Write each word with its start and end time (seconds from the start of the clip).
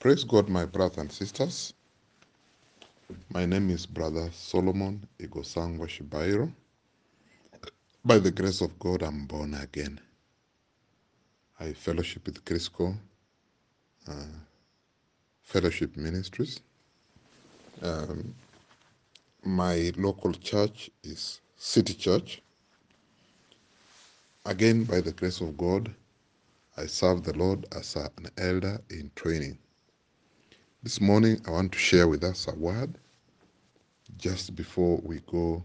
Praise 0.00 0.24
God, 0.24 0.48
my 0.48 0.64
brothers 0.64 0.96
and 0.96 1.12
sisters. 1.12 1.74
My 3.28 3.44
name 3.44 3.68
is 3.68 3.84
Brother 3.84 4.30
Solomon 4.32 5.06
Igosangwa 5.18 5.86
Shibairo. 5.86 6.50
By 8.02 8.16
the 8.18 8.30
grace 8.30 8.62
of 8.62 8.78
God, 8.78 9.02
I'm 9.02 9.26
born 9.26 9.52
again. 9.52 10.00
I 11.60 11.74
fellowship 11.74 12.24
with 12.24 12.42
Crisco 12.46 12.96
uh, 14.08 14.12
Fellowship 15.42 15.94
Ministries. 15.98 16.60
Um, 17.82 18.34
my 19.44 19.92
local 19.98 20.32
church 20.32 20.90
is 21.04 21.42
City 21.58 21.92
Church. 21.92 22.40
Again, 24.46 24.84
by 24.84 25.02
the 25.02 25.12
grace 25.12 25.42
of 25.42 25.58
God, 25.58 25.94
I 26.78 26.86
serve 26.86 27.22
the 27.22 27.36
Lord 27.36 27.66
as 27.76 27.96
an 27.96 28.30
elder 28.38 28.80
in 28.88 29.10
training. 29.14 29.58
This 30.82 30.98
morning, 30.98 31.38
I 31.46 31.50
want 31.50 31.72
to 31.72 31.78
share 31.78 32.08
with 32.08 32.24
us 32.24 32.48
a 32.48 32.54
word 32.54 32.94
just 34.16 34.56
before 34.56 34.98
we 35.04 35.20
go 35.30 35.62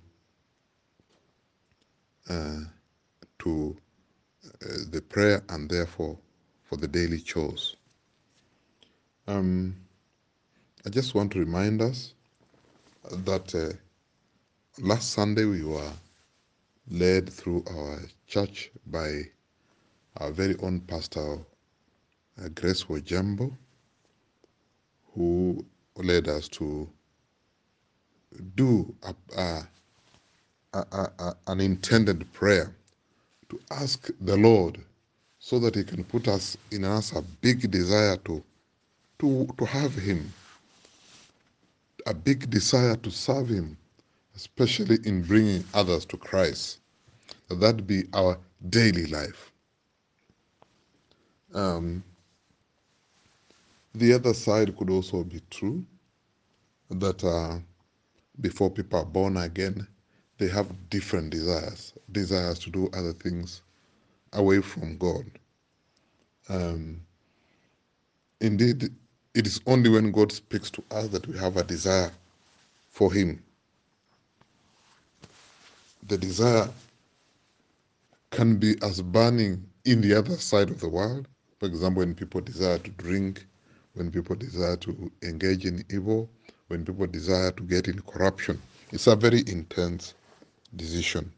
uh, 2.30 2.60
to 3.40 3.78
uh, 4.46 4.68
the 4.90 5.02
prayer 5.02 5.42
and 5.48 5.70
therefore 5.70 6.18
for 6.66 6.76
the 6.76 6.90
daily 6.90 7.22
chores. 7.22 7.78
Um, 9.26 9.78
I 10.86 10.90
just 10.90 11.16
want 11.16 11.32
to 11.32 11.40
remind 11.40 11.82
us 11.82 12.14
that 13.10 13.56
uh, 13.56 13.72
last 14.82 15.12
Sunday 15.12 15.46
we 15.46 15.64
were 15.64 15.94
led 16.90 17.32
through 17.32 17.64
our 17.72 18.00
church 18.28 18.70
by 18.88 19.22
our 20.18 20.32
very 20.32 20.58
own 20.58 20.82
pastor, 20.82 21.38
uh, 22.38 22.50
Grace 22.54 22.84
Wajambo, 22.90 23.56
who 25.16 25.66
led 25.98 26.28
us 26.28 26.48
to 26.50 26.88
do 28.56 28.94
a, 29.04 29.16
a, 29.38 29.68
a, 30.74 31.34
an 31.48 31.62
intended 31.62 32.32
prayer 32.34 32.76
to 33.50 33.60
ask 33.72 34.10
the 34.22 34.36
Lord 34.36 34.80
so 35.40 35.60
that 35.60 35.76
He 35.76 35.84
can 35.84 36.04
put 36.04 36.28
us 36.28 36.58
in 36.72 36.84
us 36.84 37.14
a 37.16 37.22
big 37.42 37.72
desire 37.72 38.18
to, 38.26 38.44
to, 39.20 39.48
to 39.58 39.66
have 39.66 39.94
Him, 39.96 40.34
a 42.08 42.14
big 42.14 42.50
desire 42.50 42.96
to 42.98 43.12
serve 43.12 43.50
Him, 43.50 43.78
especially 44.36 44.98
in 45.06 45.22
bringing 45.22 45.64
others 45.74 46.06
to 46.06 46.18
Christ. 46.18 46.80
That 47.50 47.56
that 47.62 47.88
be 47.88 48.04
our 48.14 48.38
daily 48.70 49.06
life. 49.08 49.52
Um, 51.54 52.04
the 54.00 54.14
other 54.14 54.34
side 54.34 54.78
could 54.78 54.90
also 54.90 55.24
be 55.24 55.42
true 55.50 55.86
that 56.90 57.24
uh, 57.24 57.60
before 58.42 58.70
people 58.70 59.00
are 59.00 59.06
born 59.06 59.38
again, 59.38 59.88
they 60.38 60.48
have 60.50 60.68
different 60.90 61.30
desires, 61.32 61.94
desires 62.12 62.60
to 62.60 62.70
do 62.70 62.90
other 62.94 63.14
things 63.14 63.62
away 64.34 64.62
from 64.62 64.98
God. 64.98 65.26
Um, 66.50 67.02
indeed, 68.42 68.92
it 69.34 69.48
is 69.48 69.62
only 69.68 69.90
when 69.90 70.12
God 70.12 70.32
speaks 70.32 70.70
to 70.72 70.84
us 70.92 71.08
that 71.10 71.28
we 71.28 71.38
have 71.38 71.58
a 71.58 71.64
desire 71.64 72.12
for 72.92 73.14
Him. 73.14 73.44
The 76.08 76.18
desire 76.18 76.70
can 78.32 78.58
be 78.58 78.76
as 78.84 79.02
burning 79.02 79.64
in 79.86 80.02
the 80.02 80.14
other 80.16 80.38
side 80.38 80.70
of 80.70 80.80
the 80.80 80.90
world. 80.90 81.28
For 81.60 81.68
example, 81.68 82.02
when 82.02 82.16
people 82.16 82.42
desire 82.42 82.80
to 82.80 82.92
drink, 82.92 83.46
when 83.96 84.12
people 84.12 84.36
desire 84.36 84.78
to 84.78 85.12
engage 85.24 85.66
in 85.66 85.84
evil, 85.90 86.30
when 86.68 86.86
people 86.86 87.08
desire 87.08 87.52
to 87.52 87.64
get 87.64 87.88
in 87.88 88.00
corruption. 88.02 88.62
It's 88.92 89.08
a 89.08 89.16
very 89.16 89.40
intense 89.48 90.14
decision. 90.76 91.32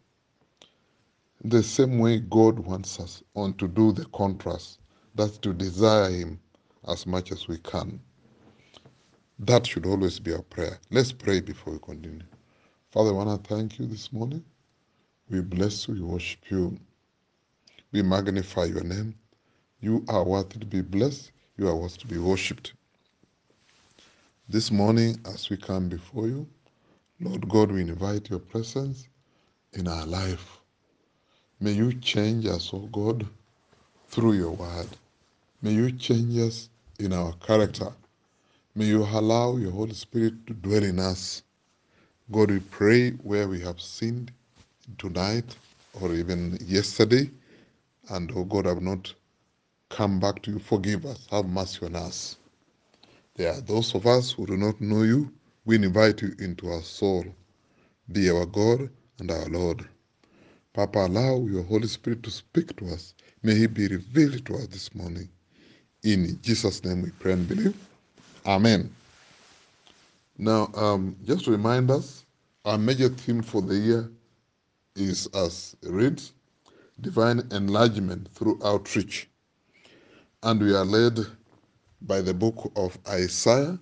The 1.43 1.64
same 1.64 1.99
way 1.99 2.20
God 2.20 2.59
wants 2.59 2.99
us 2.99 3.23
on 3.36 3.54
to 3.55 3.67
do 3.67 3.92
the 3.92 4.05
contrast, 4.05 4.80
that's 5.15 5.37
to 5.39 5.54
desire 5.54 6.09
Him 6.09 6.39
as 6.87 7.05
much 7.05 7.31
as 7.31 7.48
we 7.48 7.58
can. 7.59 7.99
That 9.39 9.67
should 9.67 9.86
always 9.86 10.20
be 10.20 10.33
our 10.33 10.42
prayer. 10.42 10.80
Let's 10.89 11.11
pray 11.11 11.42
before 11.42 11.73
we 11.73 11.80
continue. 11.80 12.23
Father, 12.92 13.11
I 13.11 13.14
want 13.14 13.43
to 13.43 13.55
thank 13.55 13.77
you 13.77 13.86
this 13.86 14.11
morning. 14.11 14.43
We 15.30 15.42
bless 15.42 15.87
you, 15.87 15.93
we 15.95 16.02
worship 16.02 16.39
you, 16.49 16.80
we 17.92 18.02
magnify 18.02 18.65
your 18.65 18.83
name. 18.83 19.14
You 19.80 20.04
are 20.08 20.23
worthy 20.23 20.60
to 20.60 20.65
be 20.65 20.81
blessed, 20.81 21.31
you 21.57 21.67
are 21.67 21.75
worthy 21.75 21.97
to 21.97 22.07
be 22.07 22.17
worshipped. 22.19 22.73
This 24.49 24.71
morning, 24.71 25.19
as 25.25 25.49
we 25.49 25.57
come 25.57 25.89
before 25.89 26.27
you, 26.27 26.47
Lord 27.19 27.49
God, 27.49 27.71
we 27.71 27.81
invite 27.81 28.29
your 28.29 28.39
presence 28.39 29.07
in 29.73 29.87
our 29.87 30.05
life. 30.05 30.59
May 31.59 31.71
you 31.71 31.93
change 31.93 32.45
us, 32.45 32.71
O 32.73 32.79
God, 32.91 33.25
through 34.09 34.33
your 34.33 34.51
word. 34.51 34.87
May 35.63 35.71
you 35.73 35.91
change 35.91 36.37
us 36.37 36.69
in 36.99 37.13
our 37.13 37.33
character. 37.33 37.91
May 38.75 38.85
you 38.85 39.03
allow 39.03 39.57
your 39.57 39.71
Holy 39.71 39.95
Spirit 39.95 40.45
to 40.47 40.53
dwell 40.53 40.83
in 40.83 40.99
us. 40.99 41.43
God, 42.31 42.51
we 42.51 42.59
pray 42.59 43.11
where 43.11 43.47
we 43.47 43.59
have 43.61 43.81
sinned 43.81 44.31
tonight 44.99 45.55
or 46.01 46.13
even 46.13 46.57
yesterday, 46.61 47.29
and 48.09 48.31
oh 48.35 48.43
God, 48.43 48.65
have 48.65 48.81
not 48.81 49.13
come 49.89 50.20
back 50.20 50.42
to 50.43 50.52
you. 50.52 50.59
Forgive 50.59 51.05
us. 51.05 51.27
Have 51.31 51.48
mercy 51.48 51.86
on 51.86 51.95
us. 51.95 52.37
There 53.36 53.52
are 53.53 53.61
those 53.61 53.93
of 53.95 54.08
us 54.08 54.31
who 54.31 54.45
do 54.45 54.58
not 54.58 54.81
know 54.81 55.03
you. 55.03 55.31
We 55.65 55.75
invite 55.75 56.21
you 56.21 56.33
into 56.39 56.70
our 56.70 56.81
soul. 56.81 57.25
Be 58.11 58.30
our 58.30 58.45
God 58.45 58.89
and 59.20 59.31
our 59.31 59.45
Lord. 59.48 59.87
Papa, 60.73 61.08
allow 61.08 61.39
your 61.45 61.64
Holy 61.64 61.87
Spirit 61.87 62.23
to 62.23 62.31
speak 62.31 62.75
to 62.77 62.87
us. 62.93 63.14
May 63.43 63.55
he 63.55 63.67
be 63.67 63.87
revealed 63.87 64.45
to 64.45 64.55
us 64.55 64.67
this 64.67 64.95
morning. 64.95 65.30
In 66.04 66.39
Jesus' 66.42 66.83
name 66.83 67.02
we 67.02 67.11
pray 67.11 67.33
and 67.33 67.48
believe. 67.48 67.75
Amen. 68.45 68.93
Now, 70.37 70.69
um, 70.75 71.15
just 71.25 71.45
to 71.45 71.52
remind 71.52 71.92
us, 71.92 72.25
our 72.65 72.77
major 72.77 73.09
theme 73.09 73.42
for 73.42 73.61
the 73.61 73.75
year 73.75 74.09
is 74.95 75.27
as 75.27 75.75
reads 75.83 76.33
divine 77.02 77.48
enlargement 77.52 78.30
through 78.33 78.59
outreach. 78.64 79.30
And 80.43 80.61
we 80.61 80.75
are 80.75 80.86
led 80.86 81.20
by 82.02 82.21
the 82.21 82.33
book 82.33 82.71
of 82.75 82.98
Isaiah, 83.08 83.80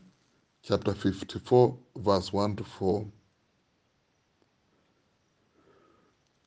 chapter 0.63 0.93
54, 0.93 1.77
verse 1.97 2.31
1 2.31 2.55
to 2.55 2.63
4. 2.63 3.05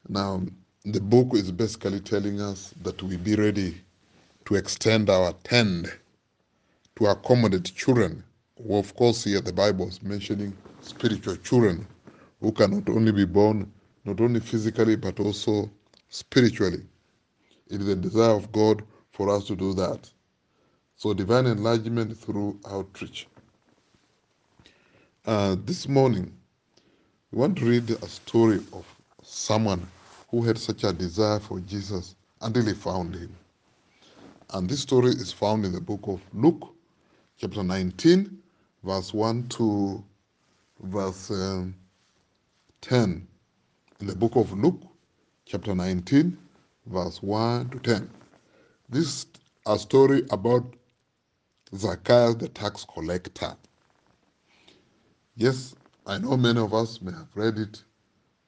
Now, 0.08 0.42
the 0.86 1.00
book 1.00 1.34
is 1.34 1.52
basically 1.52 2.00
telling 2.00 2.41
us 2.41 2.72
that 2.82 3.02
we 3.02 3.19
be 3.19 3.36
ready 3.36 3.80
to 4.46 4.54
extend 4.54 5.10
our 5.10 5.34
tent 5.44 5.88
to 6.96 7.06
accommodate 7.06 7.75
children. 7.75 8.25
Well, 8.56 8.80
of 8.80 8.96
course, 8.96 9.25
here 9.25 9.42
the 9.42 9.52
Bible 9.52 9.88
is 9.88 10.02
mentioning 10.02 10.56
spiritual 10.80 11.36
children 11.36 11.86
who 12.40 12.52
can 12.52 12.70
not 12.70 12.88
only 12.88 13.12
be 13.12 13.26
born, 13.26 13.70
not 14.06 14.22
only 14.22 14.40
physically, 14.40 14.96
but 14.96 15.20
also 15.20 15.70
spiritually. 16.08 16.82
It 17.69 17.82
is 17.82 17.86
the 17.86 17.96
desire 17.96 18.34
of 18.34 18.50
God 18.52 18.82
for 19.18 19.28
us 19.30 19.44
to 19.44 19.56
do 19.56 19.74
that. 19.74 20.08
So, 20.94 21.12
divine 21.12 21.46
enlargement 21.46 22.16
through 22.16 22.60
outreach. 22.70 23.26
Uh, 25.26 25.56
this 25.64 25.88
morning, 25.88 26.32
we 27.32 27.40
want 27.40 27.58
to 27.58 27.64
read 27.64 27.90
a 27.90 28.08
story 28.08 28.60
of 28.72 28.86
someone 29.24 29.84
who 30.30 30.44
had 30.44 30.56
such 30.56 30.84
a 30.84 30.92
desire 30.92 31.40
for 31.40 31.58
Jesus 31.58 32.14
until 32.42 32.64
he 32.64 32.74
found 32.74 33.16
him. 33.16 33.34
And 34.50 34.70
this 34.70 34.82
story 34.82 35.10
is 35.10 35.32
found 35.32 35.64
in 35.64 35.72
the 35.72 35.80
book 35.80 36.02
of 36.04 36.20
Luke, 36.32 36.72
chapter 37.38 37.64
19, 37.64 38.38
verse 38.84 39.12
1 39.12 39.48
to 39.48 40.04
verse 40.84 41.32
um, 41.32 41.75
10. 42.82 43.26
In 44.00 44.06
the 44.06 44.14
book 44.14 44.37
of 44.37 44.52
Luke, 44.52 44.81
chapter 45.44 45.75
19, 45.75 46.38
verse 46.87 47.20
1 47.20 47.70
to 47.70 47.78
10. 47.81 48.10
This 48.90 49.06
is 49.06 49.26
a 49.67 49.79
story 49.79 50.23
about 50.31 50.75
Zacchaeus 51.75 52.37
the 52.37 52.49
tax 52.49 52.87
collector. 52.87 53.55
Yes, 55.37 55.75
I 56.06 56.17
know 56.17 56.38
many 56.38 56.58
of 56.58 56.73
us 56.73 57.02
may 57.02 57.12
have 57.12 57.29
read 57.35 57.58
it 57.58 57.85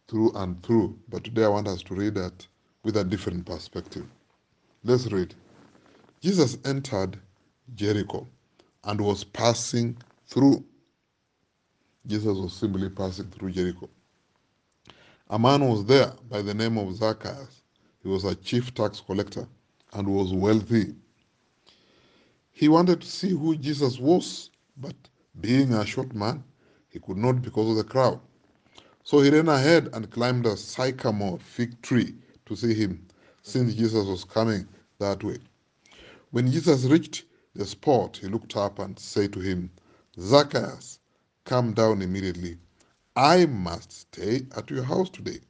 through 0.09 0.33
and 0.35 0.63
through, 0.63 0.99
but 1.11 1.25
today 1.25 1.45
I 1.45 1.49
want 1.49 1.69
us 1.69 1.83
to 1.83 1.95
read 1.95 2.15
that 2.15 2.47
with 2.85 2.97
a 2.97 3.05
different 3.05 3.45
perspective. 3.45 4.07
Let's 4.83 5.13
read. 5.13 5.35
Jesus 6.23 6.57
entered 6.65 7.21
Jericho 7.75 8.27
and 8.85 8.99
was 8.99 9.25
passing 9.25 9.95
through. 10.27 10.65
Jesus 12.07 12.39
was 12.39 12.55
simply 12.55 12.89
passing 12.89 13.27
through 13.27 13.51
Jericho. 13.51 13.91
A 15.29 15.39
man 15.39 15.69
was 15.69 15.85
there 15.85 16.15
by 16.31 16.41
the 16.41 16.55
name 16.55 16.79
of 16.79 16.97
Zacchaeus. 16.97 17.61
He 18.03 18.09
was 18.09 18.25
a 18.25 18.35
chief 18.35 18.73
tax 18.73 19.03
collector 19.03 19.47
and 19.93 20.09
was 20.09 20.33
wealthy. 20.33 20.95
He 22.51 22.69
wanted 22.69 23.01
to 23.01 23.07
see 23.07 23.31
who 23.31 23.57
Jesus 23.57 23.99
was, 23.99 24.51
but 24.77 24.95
being 25.41 25.73
a 25.73 25.87
short 25.87 26.15
man, 26.15 26.45
he 26.89 26.99
could 26.99 27.17
not 27.17 27.43
because 27.43 27.71
of 27.71 27.77
the 27.77 27.85
crowd. 27.85 28.21
So 29.05 29.21
he 29.21 29.31
ran 29.31 29.49
ahead 29.49 29.89
and 29.93 30.11
climbed 30.11 30.47
a 30.47 30.57
sycamore 30.57 31.39
fig 31.39 31.81
tree 31.83 32.15
to 32.47 32.57
see 32.57 32.75
him, 32.75 33.07
since 33.43 33.75
Jesus 33.75 34.07
was 34.07 34.25
coming 34.25 34.67
that 34.99 35.25
way. 35.25 35.39
When 36.31 36.51
Jesus 36.51 36.85
reached 36.85 37.25
the 37.55 37.67
spot, 37.67 38.19
he 38.19 38.29
looked 38.29 38.57
up 38.57 38.79
and 38.79 38.99
said 38.99 39.33
to 39.33 39.41
him, 39.41 39.71
Zacchaeus, 40.19 40.99
come 41.45 41.73
down 41.73 42.03
immediately. 42.03 42.59
I 43.17 43.47
must 43.47 43.93
stay 43.93 44.47
at 44.57 44.71
your 44.71 44.85
house 44.85 45.11
today. 45.11 45.41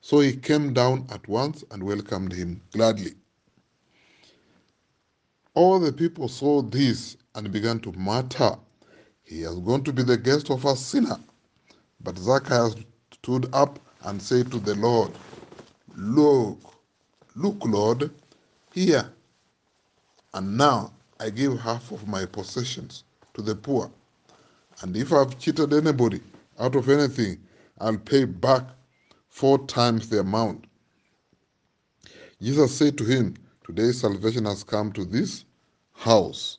So 0.00 0.20
he 0.20 0.36
came 0.36 0.72
down 0.72 1.06
at 1.10 1.26
once 1.28 1.64
and 1.70 1.82
welcomed 1.82 2.32
him 2.32 2.62
gladly. 2.72 3.14
All 5.56 5.80
the 5.80 5.92
people 5.92 6.28
saw 6.28 6.62
this 6.62 7.16
and 7.34 7.50
began 7.50 7.80
to 7.80 7.92
mutter, 7.94 8.58
He 9.24 9.40
has 9.42 9.58
gone 9.60 9.84
to 9.84 9.94
be 9.94 10.04
the 10.04 10.18
guest 10.18 10.50
of 10.50 10.66
a 10.66 10.76
sinner. 10.76 11.18
But 12.02 12.18
Zacchaeus 12.18 12.76
stood 13.14 13.48
up 13.54 13.80
and 14.02 14.22
said 14.22 14.52
to 14.52 14.60
the 14.60 14.74
Lord, 14.76 15.12
Look, 15.96 16.60
look, 17.36 17.56
Lord, 17.64 18.10
here. 18.74 19.10
And 20.34 20.58
now 20.58 20.92
I 21.18 21.30
give 21.30 21.58
half 21.60 21.90
of 21.90 22.06
my 22.06 22.26
possessions 22.26 23.04
to 23.34 23.42
the 23.42 23.56
poor. 23.56 23.90
And 24.82 24.94
if 24.94 25.10
I've 25.14 25.38
cheated 25.38 25.72
anybody 25.72 26.20
out 26.60 26.76
of 26.76 26.90
anything, 26.90 27.38
I'll 27.80 27.96
pay 27.96 28.26
back 28.26 28.64
four 29.30 29.66
times 29.66 30.10
the 30.10 30.20
amount. 30.20 30.66
Jesus 32.42 32.76
said 32.76 32.98
to 32.98 33.04
him, 33.04 33.36
Today 33.66 33.92
salvation 33.92 34.44
has 34.44 34.62
come 34.62 34.92
to 34.92 35.06
this 35.06 35.45
house. 35.96 36.58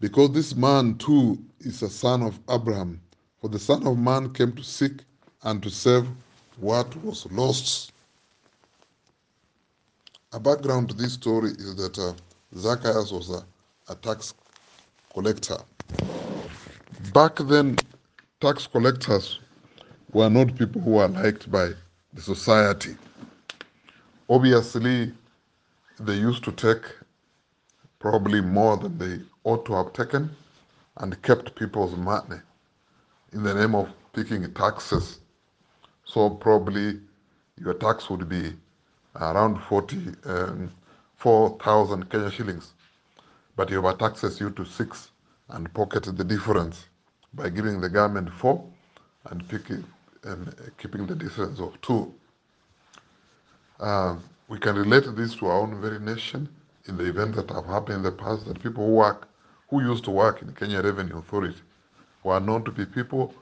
Because 0.00 0.32
this 0.32 0.54
man 0.54 0.96
too 0.98 1.38
is 1.60 1.82
a 1.82 1.88
son 1.88 2.22
of 2.22 2.38
Abraham. 2.50 3.00
For 3.40 3.48
the 3.48 3.58
Son 3.58 3.86
of 3.86 3.98
Man 3.98 4.32
came 4.32 4.52
to 4.52 4.62
seek 4.62 5.04
and 5.42 5.62
to 5.62 5.70
save 5.70 6.08
what 6.58 6.96
was 7.04 7.30
lost. 7.30 7.92
A 10.32 10.40
background 10.40 10.88
to 10.88 10.94
this 10.94 11.12
story 11.12 11.50
is 11.50 11.76
that 11.76 11.98
uh, 11.98 12.12
Zacchaeus 12.56 13.12
was 13.12 13.30
a, 13.30 13.44
a 13.88 13.94
tax 13.94 14.34
collector. 15.12 15.58
Back 17.12 17.36
then, 17.36 17.76
tax 18.40 18.66
collectors 18.66 19.38
were 20.12 20.30
not 20.30 20.56
people 20.56 20.80
who 20.80 20.92
were 20.92 21.08
liked 21.08 21.50
by 21.50 21.70
the 22.14 22.20
society. 22.20 22.96
Obviously, 24.28 25.12
they 26.00 26.14
used 26.14 26.42
to 26.44 26.52
take 26.52 26.84
probably 27.98 28.40
more 28.40 28.76
than 28.76 28.98
they 28.98 29.20
ought 29.44 29.64
to 29.66 29.74
have 29.74 29.92
taken 29.92 30.30
and 30.98 31.20
kept 31.22 31.54
people's 31.54 31.96
money 31.96 32.38
in 33.32 33.42
the 33.42 33.54
name 33.54 33.74
of 33.74 33.88
picking 34.12 34.52
taxes. 34.54 35.20
So 36.04 36.30
probably 36.30 37.00
your 37.58 37.74
tax 37.74 38.08
would 38.10 38.28
be 38.28 38.54
around 39.20 39.60
40, 39.62 39.98
um, 40.26 40.70
4,000 41.16 42.10
Kenya 42.10 42.30
shillings. 42.30 42.72
But 43.56 43.70
you 43.70 43.82
your 43.82 43.96
taxes 43.96 44.40
you 44.40 44.50
to 44.50 44.64
six 44.64 45.10
and 45.48 45.72
pocket 45.74 46.04
the 46.04 46.24
difference 46.24 46.86
by 47.34 47.48
giving 47.50 47.80
the 47.80 47.88
government 47.88 48.32
four 48.32 48.64
and 49.30 49.46
picking 49.48 49.84
and 50.24 50.54
keeping 50.78 51.06
the 51.06 51.14
difference 51.14 51.60
of 51.60 51.80
two. 51.80 52.12
Uh, 53.80 54.16
we 54.48 54.58
can 54.58 54.76
relate 54.76 55.04
this 55.16 55.34
to 55.36 55.46
our 55.46 55.60
own 55.60 55.80
very 55.80 55.98
nation 55.98 56.48
in 56.88 56.96
the 56.96 57.04
events 57.04 57.36
that 57.36 57.50
have 57.50 57.66
happened 57.66 57.96
in 57.96 58.02
the 58.02 58.12
past 58.12 58.46
that 58.46 58.62
people 58.62 58.86
who 58.86 58.92
work, 58.92 59.28
who 59.68 59.82
used 59.82 60.04
to 60.04 60.10
work 60.10 60.42
in 60.42 60.52
Kenya 60.52 60.82
Revenue 60.82 61.18
Authority, 61.18 61.60
were 62.22 62.40
known 62.40 62.64
to 62.64 62.70
be 62.70 62.84
people 62.84 63.34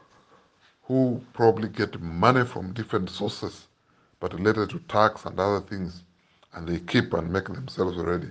who 0.85 1.23
probably 1.33 1.69
get 1.69 2.01
money 2.01 2.45
from 2.45 2.73
different 2.73 3.09
sources, 3.11 3.67
but 4.21 4.35
related 4.35 4.71
to 4.71 4.79
tax 4.81 5.25
and 5.25 5.39
other 5.39 5.61
things, 5.61 6.03
and 6.55 6.69
they 6.69 6.79
keep 6.81 7.13
and 7.15 7.33
make 7.33 7.47
themselves 7.47 7.97
already 7.99 8.31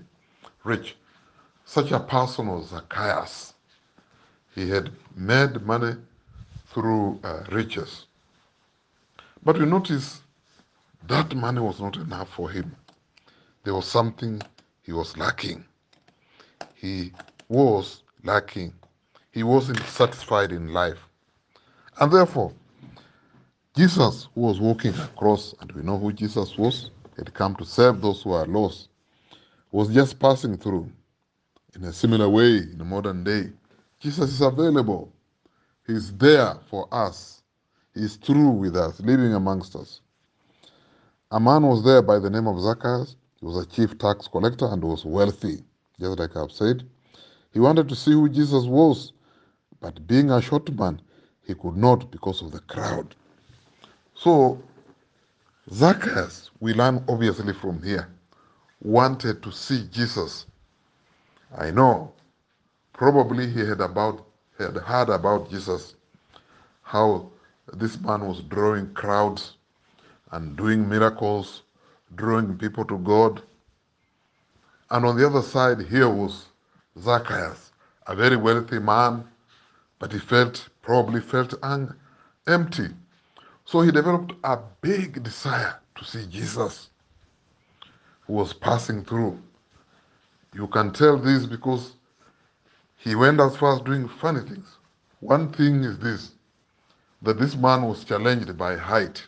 rich. 0.63 0.95
Such 1.66 1.92
a 1.92 2.00
person 2.00 2.48
was 2.48 2.69
Zacchaeus. 2.69 3.54
He 4.54 4.69
had 4.69 4.92
made 5.16 5.66
money 5.66 5.95
through 6.68 7.19
uh, 7.24 7.44
riches. 7.51 8.06
But 9.44 9.57
we 9.57 9.66
notice 9.66 10.21
that 11.07 11.36
money 11.36 11.59
was 11.59 11.80
not 11.80 11.95
enough 11.98 12.30
for 12.30 12.50
him. 12.50 12.75
There 13.63 13.74
was 13.74 13.88
something 13.88 14.42
he 14.83 14.94
was 14.94 15.18
lacking. 15.18 15.65
He 16.75 17.13
was 17.50 18.03
lacking. 18.24 18.74
He 19.31 19.44
wasn't 19.44 19.80
satisfied 19.88 20.51
in 20.51 20.69
life. 20.74 21.00
And 22.00 22.12
therefore, 22.12 22.53
Jesus, 23.77 24.30
who 24.35 24.41
was 24.41 24.59
walking 24.62 24.95
across, 24.95 25.56
and 25.62 25.71
we 25.74 25.83
know 25.83 25.97
who 25.97 26.13
Jesus 26.13 26.57
was, 26.57 26.91
He 27.15 27.21
had 27.24 27.33
come 27.33 27.56
to 27.57 27.65
save 27.65 28.01
those 28.01 28.24
who 28.24 28.33
are 28.33 28.47
lost, 28.47 28.89
was 29.71 29.89
just 29.94 30.19
passing 30.19 30.57
through. 30.57 30.91
In 31.75 31.85
a 31.85 31.94
similar 31.94 32.30
way, 32.30 32.57
in 32.57 32.77
the 32.77 32.85
modern 32.85 33.24
day, 33.24 33.51
Jesus 34.00 34.31
is 34.31 34.41
available. 34.41 35.12
He's 35.88 36.13
there 36.18 36.56
for 36.69 36.88
us. 36.94 37.44
He's 37.95 38.18
through 38.18 38.50
with 38.51 38.77
us, 38.77 39.00
living 39.01 39.33
amongst 39.35 39.75
us. 39.75 40.01
A 41.31 41.39
man 41.39 41.63
was 41.63 41.83
there 41.83 42.01
by 42.01 42.19
the 42.19 42.30
name 42.30 42.47
of 42.47 42.59
Zacchaeus. 42.62 43.18
He 43.44 43.48
was 43.48 43.57
a 43.57 43.66
chief 43.66 43.98
tax 43.98 44.30
collector 44.30 44.68
and 44.68 44.81
was 44.81 45.04
wealthy, 45.04 45.66
just 46.00 46.18
like 46.18 46.38
I've 46.38 46.54
said. 46.54 46.88
He 47.51 47.60
wanted 47.60 47.90
to 47.90 47.95
see 47.95 48.13
who 48.13 48.30
Jesus 48.30 48.63
was, 48.63 49.12
but 49.81 50.07
being 50.07 50.31
a 50.31 50.42
short 50.42 50.74
man, 50.74 51.01
he 51.45 51.54
could 51.54 51.75
not 51.75 52.10
because 52.10 52.42
of 52.42 52.54
the 52.54 52.62
crowd. 52.62 53.16
So, 54.16 54.63
Zacchaeus, 55.69 56.51
we 56.62 56.74
learn 56.74 57.04
obviously 57.10 57.51
from 57.51 57.84
here, 57.84 58.07
wanted 58.81 59.44
to 59.44 59.51
see 59.51 59.90
Jesus. 59.92 60.45
I 61.57 61.69
know, 61.69 62.13
probably 62.94 63.50
he 63.50 63.60
had 63.60 63.81
about 63.81 64.25
had 64.57 64.78
heard 64.78 65.10
about 65.10 65.50
Jesus, 65.50 65.95
how 66.81 67.30
this 67.74 68.00
man 68.00 68.25
was 68.25 68.40
drawing 68.44 68.94
crowds 68.94 69.57
and 70.31 70.56
doing 70.56 70.88
miracles, 70.88 71.63
drawing 72.15 72.57
people 72.57 72.86
to 72.86 72.98
God. 73.00 73.42
And 74.89 75.06
on 75.06 75.18
the 75.18 75.25
other 75.25 75.42
side, 75.42 75.81
here 75.81 76.10
was 76.10 76.45
Zacchaeus, 77.00 77.71
a 78.07 78.15
very 78.15 78.36
wealthy 78.36 78.80
man, 78.80 79.24
but 79.99 80.11
he 80.11 80.19
felt 80.19 80.68
probably 80.81 81.21
felt 81.21 81.54
empty. 82.47 82.88
So 83.66 83.81
he 83.81 83.92
developed 83.92 84.33
a 84.44 84.59
big 84.81 85.23
desire 85.23 85.80
to 85.95 86.06
see 86.06 86.26
Jesus 86.28 86.90
who 88.28 88.33
was 88.33 88.54
passing 88.54 89.04
through. 89.06 89.40
You 90.54 90.68
can 90.68 90.92
tell 90.92 91.18
this 91.18 91.45
because 91.45 91.94
he 92.97 93.16
went 93.16 93.40
as 93.40 93.57
far 93.57 93.76
as 93.76 93.81
doing 93.81 94.07
funny 94.07 94.42
things. 94.42 94.68
One 95.21 95.52
thing 95.52 95.83
is 95.83 95.97
this 95.99 96.31
that 97.21 97.40
this 97.40 97.56
man 97.56 97.83
was 97.83 98.04
challenged 98.04 98.57
by 98.57 98.76
height. 98.76 99.26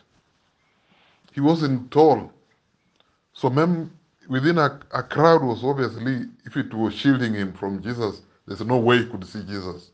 He 1.32 1.40
wasn't 1.40 1.90
tall. 1.90 2.30
So 3.36 3.50
mem- 3.50 3.90
within 4.30 4.56
a, 4.56 4.80
a 4.92 5.02
crowd 5.02 5.42
was 5.42 5.62
obviously, 5.62 6.24
if 6.46 6.56
it 6.56 6.72
was 6.72 6.94
shielding 6.94 7.34
him 7.34 7.52
from 7.52 7.82
Jesus, 7.82 8.22
there's 8.46 8.62
no 8.62 8.78
way 8.78 9.00
he 9.00 9.06
could 9.06 9.26
see 9.26 9.42
Jesus. 9.44 9.90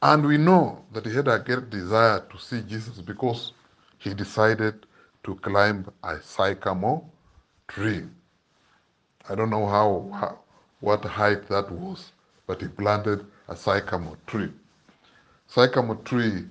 And 0.00 0.24
we 0.24 0.38
know 0.38 0.82
that 0.94 1.04
he 1.04 1.14
had 1.14 1.28
a 1.28 1.38
great 1.38 1.68
desire 1.68 2.20
to 2.30 2.38
see 2.38 2.62
Jesus 2.62 3.02
because 3.02 3.52
he 3.98 4.14
decided 4.14 4.86
to 5.24 5.34
climb 5.36 5.92
a 6.02 6.18
sycamore 6.22 7.04
tree. 7.68 8.04
I 9.28 9.34
don't 9.34 9.50
know 9.50 9.66
how, 9.66 10.10
how 10.18 10.38
what 10.80 11.04
height 11.04 11.48
that 11.48 11.70
was, 11.70 12.12
but 12.46 12.62
he 12.62 12.68
planted 12.68 13.26
a 13.48 13.54
sycamore 13.54 14.16
tree. 14.26 14.50
Sycamore 15.48 15.96
tree, 15.96 16.46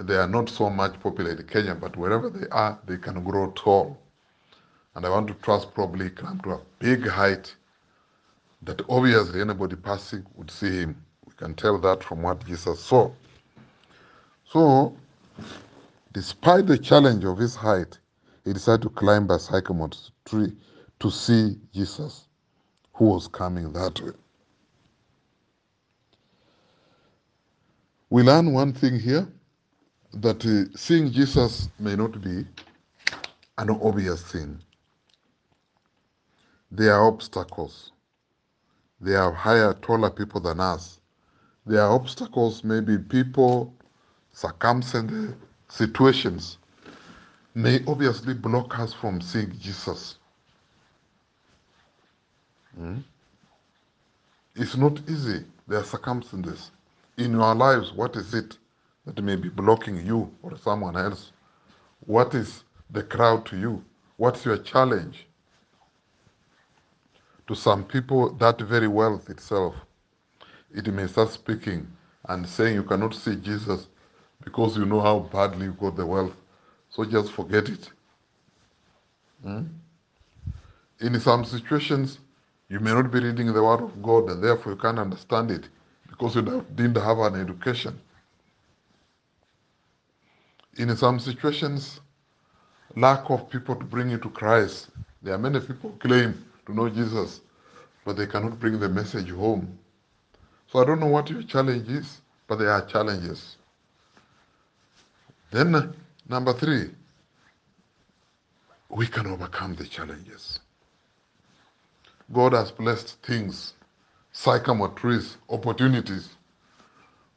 they 0.00 0.16
are 0.16 0.26
not 0.28 0.48
so 0.48 0.70
much 0.70 0.98
popular 1.00 1.32
in 1.32 1.46
Kenya, 1.46 1.74
but 1.74 1.98
wherever 1.98 2.30
they 2.30 2.48
are, 2.48 2.78
they 2.86 2.96
can 2.96 3.22
grow 3.22 3.52
tall. 3.54 3.98
And 4.96 5.04
I 5.04 5.10
want 5.10 5.28
to 5.28 5.34
trust 5.34 5.74
probably 5.74 6.08
climb 6.08 6.40
to 6.40 6.52
a 6.52 6.60
big 6.78 7.06
height 7.06 7.54
that 8.62 8.80
obviously 8.88 9.42
anybody 9.42 9.76
passing 9.76 10.24
would 10.36 10.50
see 10.50 10.70
him 10.80 11.04
We 11.26 11.34
can 11.36 11.54
tell 11.54 11.78
that 11.80 12.02
from 12.02 12.22
what 12.22 12.46
Jesus 12.46 12.80
saw. 12.82 13.10
So, 14.46 14.96
despite 16.14 16.66
the 16.66 16.78
challenge 16.78 17.24
of 17.24 17.36
his 17.36 17.54
height, 17.54 17.98
he 18.44 18.54
decided 18.54 18.82
to 18.84 18.88
climb 18.88 19.30
a 19.30 19.38
sycamore 19.38 19.90
tree 20.24 20.56
to 21.00 21.10
see 21.10 21.58
Jesus, 21.74 22.26
who 22.94 23.06
was 23.06 23.28
coming 23.28 23.74
that 23.74 24.00
way. 24.00 24.12
We 28.08 28.22
learn 28.22 28.54
one 28.54 28.72
thing 28.72 28.98
here 28.98 29.28
that 30.14 30.46
uh, 30.46 30.74
seeing 30.78 31.12
Jesus 31.12 31.68
may 31.78 31.96
not 31.96 32.22
be 32.22 32.46
an 33.58 33.70
obvious 33.70 34.22
thing. 34.22 34.58
There 36.70 36.92
are 36.92 37.06
obstacles. 37.06 37.92
They 39.00 39.14
are 39.14 39.32
higher, 39.32 39.74
taller 39.74 40.10
people 40.10 40.40
than 40.40 40.60
us. 40.60 41.00
There 41.66 41.80
are 41.80 41.92
obstacles, 41.92 42.64
maybe 42.64 42.98
people, 42.98 43.74
circumstances, 44.32 45.34
situations 45.68 46.58
may 47.54 47.80
obviously 47.86 48.34
block 48.34 48.78
us 48.78 48.92
from 48.92 49.20
seeing 49.20 49.50
Jesus. 49.58 50.16
Hmm? 52.76 52.98
It's 54.54 54.76
not 54.76 55.00
easy. 55.08 55.44
There 55.66 55.78
are 55.80 55.84
circumstances. 55.84 56.70
In 57.16 57.32
your 57.32 57.54
lives, 57.54 57.92
what 57.92 58.14
is 58.16 58.34
it 58.34 58.58
that 59.06 59.22
may 59.22 59.36
be 59.36 59.48
blocking 59.48 60.04
you 60.04 60.30
or 60.42 60.56
someone 60.58 60.96
else? 60.96 61.32
What 62.00 62.34
is 62.34 62.64
the 62.90 63.02
crowd 63.02 63.46
to 63.46 63.56
you? 63.56 63.84
What's 64.18 64.44
your 64.44 64.58
challenge? 64.58 65.26
To 67.48 67.54
some 67.54 67.84
people, 67.84 68.32
that 68.34 68.60
very 68.60 68.88
wealth 68.88 69.30
itself, 69.30 69.74
it 70.74 70.86
may 70.92 71.06
start 71.06 71.30
speaking 71.30 71.86
and 72.28 72.48
saying 72.48 72.74
you 72.74 72.82
cannot 72.82 73.14
see 73.14 73.36
Jesus 73.36 73.86
because 74.42 74.76
you 74.76 74.84
know 74.84 75.00
how 75.00 75.20
badly 75.20 75.66
you 75.66 75.72
got 75.72 75.96
the 75.96 76.04
wealth. 76.06 76.34
So 76.90 77.04
just 77.04 77.32
forget 77.32 77.68
it. 77.68 77.90
Hmm? 79.42 79.62
In 81.00 81.20
some 81.20 81.44
situations, 81.44 82.18
you 82.68 82.80
may 82.80 82.92
not 82.92 83.12
be 83.12 83.20
reading 83.20 83.52
the 83.52 83.62
Word 83.62 83.82
of 83.82 84.02
God 84.02 84.28
and 84.30 84.42
therefore 84.42 84.72
you 84.72 84.78
can't 84.78 84.98
understand 84.98 85.50
it 85.50 85.68
because 86.08 86.34
you 86.34 86.42
didn't 86.74 86.96
have 86.96 87.18
an 87.18 87.40
education. 87.40 87.98
In 90.78 90.94
some 90.96 91.20
situations, 91.20 92.00
lack 92.96 93.30
of 93.30 93.48
people 93.48 93.76
to 93.76 93.84
bring 93.84 94.10
you 94.10 94.18
to 94.18 94.30
Christ. 94.30 94.88
There 95.22 95.34
are 95.34 95.38
many 95.38 95.60
people 95.60 95.90
claim 96.00 96.44
to 96.66 96.74
know 96.74 96.88
Jesus, 96.88 97.40
but 98.04 98.16
they 98.16 98.26
cannot 98.26 98.58
bring 98.58 98.78
the 98.78 98.88
message 98.88 99.30
home. 99.30 99.78
So 100.66 100.80
I 100.80 100.84
don't 100.84 101.00
know 101.00 101.06
what 101.06 101.30
your 101.30 101.42
challenge 101.42 101.88
is, 101.88 102.20
but 102.48 102.56
there 102.56 102.70
are 102.70 102.84
challenges. 102.84 103.56
Then, 105.50 105.94
number 106.28 106.52
three, 106.52 106.90
we 108.88 109.06
can 109.06 109.26
overcome 109.26 109.74
the 109.76 109.86
challenges. 109.86 110.60
God 112.32 112.52
has 112.52 112.72
blessed 112.72 113.22
things, 113.22 113.74
sycamore 114.32 114.88
trees, 114.90 115.36
opportunities 115.48 116.28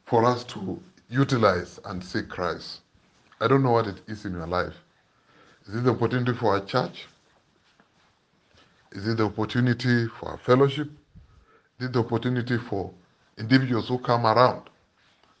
for 0.04 0.24
us 0.24 0.42
to 0.44 0.82
utilize 1.08 1.78
and 1.84 2.02
see 2.02 2.22
Christ. 2.22 2.80
I 3.40 3.46
don't 3.48 3.62
know 3.62 3.70
what 3.70 3.86
it 3.86 4.00
is 4.08 4.24
in 4.24 4.32
your 4.32 4.46
life. 4.46 4.74
Is 5.68 5.76
it 5.76 5.84
the 5.84 5.92
opportunity 5.92 6.32
for 6.32 6.56
a 6.56 6.60
church? 6.60 7.06
Is 8.92 9.06
it 9.08 9.18
the 9.18 9.26
opportunity 9.26 10.08
for 10.08 10.34
a 10.34 10.38
fellowship? 10.38 10.90
Is 11.78 11.86
it 11.86 11.92
the 11.92 12.00
opportunity 12.00 12.58
for 12.58 12.92
individuals 13.38 13.88
who 13.88 13.98
come 13.98 14.26
around 14.26 14.70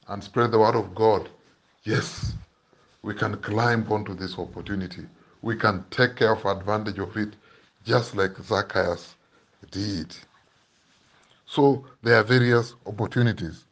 and 0.08 0.22
spread 0.22 0.52
the 0.52 0.58
word 0.58 0.76
of 0.76 0.94
God? 0.94 1.28
Yes, 1.84 2.34
we 3.02 3.14
can 3.14 3.36
climb 3.38 3.86
onto 3.90 4.14
this 4.14 4.38
opportunity. 4.38 5.06
We 5.42 5.56
can 5.56 5.84
take 5.90 6.16
care 6.16 6.32
of 6.34 6.44
advantage 6.46 6.98
of 6.98 7.16
it, 7.16 7.34
just 7.84 8.16
like 8.16 8.36
Zacchaeus 8.42 9.16
did. 9.70 10.14
So 11.46 11.86
there 12.02 12.16
are 12.20 12.24
various 12.24 12.74
opportunities. 12.86 13.64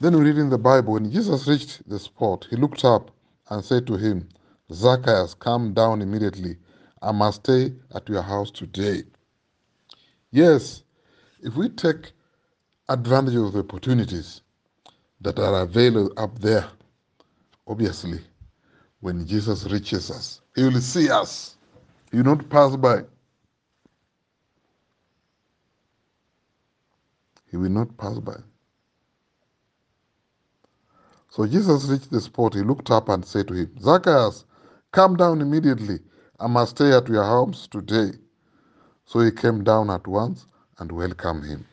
Then 0.00 0.16
we 0.18 0.24
read 0.26 0.38
in 0.38 0.50
the 0.50 0.58
Bible 0.58 0.94
when 0.94 1.10
Jesus 1.10 1.48
reached 1.48 1.88
the 1.88 1.98
spot, 1.98 2.46
he 2.50 2.56
looked 2.56 2.84
up 2.84 3.10
and 3.50 3.64
said 3.64 3.86
to 3.88 3.96
him, 3.96 4.28
Zacchaeus, 4.72 5.34
come 5.34 5.74
down 5.74 6.02
immediately. 6.02 6.56
I 7.04 7.12
must 7.12 7.44
stay 7.44 7.72
at 7.94 8.08
your 8.08 8.22
house 8.22 8.50
today. 8.50 9.02
Yes, 10.32 10.82
if 11.42 11.54
we 11.54 11.68
take 11.68 12.12
advantage 12.88 13.34
of 13.34 13.52
the 13.52 13.58
opportunities 13.60 14.40
that 15.20 15.38
are 15.38 15.62
available 15.62 16.12
up 16.16 16.38
there, 16.38 16.66
obviously, 17.68 18.20
when 19.00 19.26
Jesus 19.26 19.64
reaches 19.66 20.10
us, 20.10 20.40
he 20.56 20.62
will 20.62 20.80
see 20.80 21.10
us. 21.10 21.56
He 22.10 22.16
will 22.18 22.24
not 22.36 22.48
pass 22.48 22.74
by. 22.76 23.02
He 27.50 27.58
will 27.58 27.68
not 27.70 27.96
pass 27.98 28.18
by. 28.18 28.36
So 31.30 31.46
Jesus 31.46 31.84
reached 31.86 32.10
the 32.10 32.20
spot. 32.20 32.54
He 32.54 32.62
looked 32.62 32.90
up 32.90 33.10
and 33.10 33.24
said 33.26 33.48
to 33.48 33.54
him, 33.54 33.70
Zacchaeus, 33.80 34.46
come 34.92 35.16
down 35.16 35.42
immediately. 35.42 35.98
I 36.40 36.46
must 36.48 36.76
stay 36.76 36.92
at 36.92 37.08
your 37.08 37.24
homes 37.24 37.68
today. 37.68 38.12
So 39.06 39.20
he 39.20 39.30
came 39.30 39.64
down 39.64 39.90
at 39.90 40.06
once 40.06 40.46
and 40.78 40.92
welcomed 40.92 41.44
him. 41.46 41.66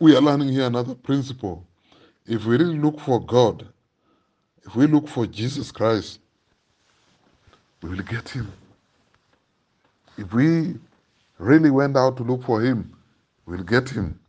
We 0.00 0.16
are 0.16 0.20
learning 0.20 0.48
here 0.50 0.66
another 0.66 0.94
principle. 0.94 1.66
If 2.26 2.44
we 2.44 2.58
really 2.58 2.78
look 2.78 3.00
for 3.00 3.20
God, 3.24 3.66
if 4.66 4.76
we 4.76 4.86
look 4.86 5.08
for 5.08 5.26
Jesus 5.26 5.72
Christ, 5.72 6.20
we 7.82 7.90
will 7.90 8.04
get 8.04 8.28
him. 8.28 8.52
If 10.18 10.32
we 10.34 10.76
really 11.38 11.70
went 11.70 11.96
out 11.96 12.16
to 12.18 12.22
look 12.24 12.44
for 12.44 12.62
him, 12.62 12.96
we'll 13.46 13.64
get 13.64 13.88
him. 13.88 14.20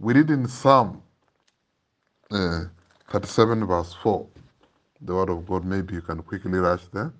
We 0.00 0.14
read 0.14 0.30
in 0.30 0.48
Psalm 0.48 1.02
uh, 2.30 2.64
37 3.10 3.66
verse 3.66 3.94
4. 4.02 4.26
The 5.02 5.14
word 5.14 5.30
of 5.30 5.46
God, 5.48 5.64
maybe 5.64 5.94
you 5.94 6.02
can 6.02 6.22
quickly 6.22 6.58
rush 6.58 6.82
there. 6.92 7.12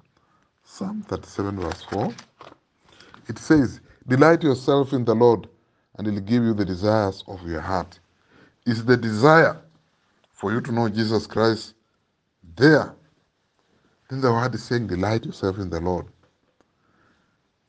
Psalm 0.72 1.02
37 1.08 1.58
verse 1.58 1.82
4. 1.90 2.14
It 3.28 3.38
says, 3.38 3.80
Delight 4.06 4.44
yourself 4.44 4.92
in 4.92 5.04
the 5.04 5.14
Lord, 5.14 5.48
and 5.98 6.06
he'll 6.06 6.20
give 6.20 6.44
you 6.44 6.54
the 6.54 6.64
desires 6.64 7.24
of 7.26 7.44
your 7.46 7.60
heart. 7.60 7.98
Is 8.66 8.84
the 8.84 8.96
desire 8.96 9.60
for 10.32 10.52
you 10.52 10.60
to 10.60 10.70
know 10.72 10.88
Jesus 10.88 11.26
Christ 11.26 11.74
there? 12.56 12.94
Then 14.08 14.20
the 14.20 14.32
word 14.32 14.54
is 14.54 14.62
saying, 14.62 14.86
Delight 14.86 15.26
yourself 15.26 15.58
in 15.58 15.70
the 15.70 15.80
Lord. 15.80 16.06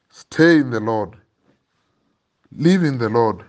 Stay 0.09 0.57
in 0.57 0.69
the 0.69 0.79
Lord. 0.79 1.15
Live 2.55 2.83
in 2.83 2.99
the 2.99 3.09
Lord. 3.09 3.43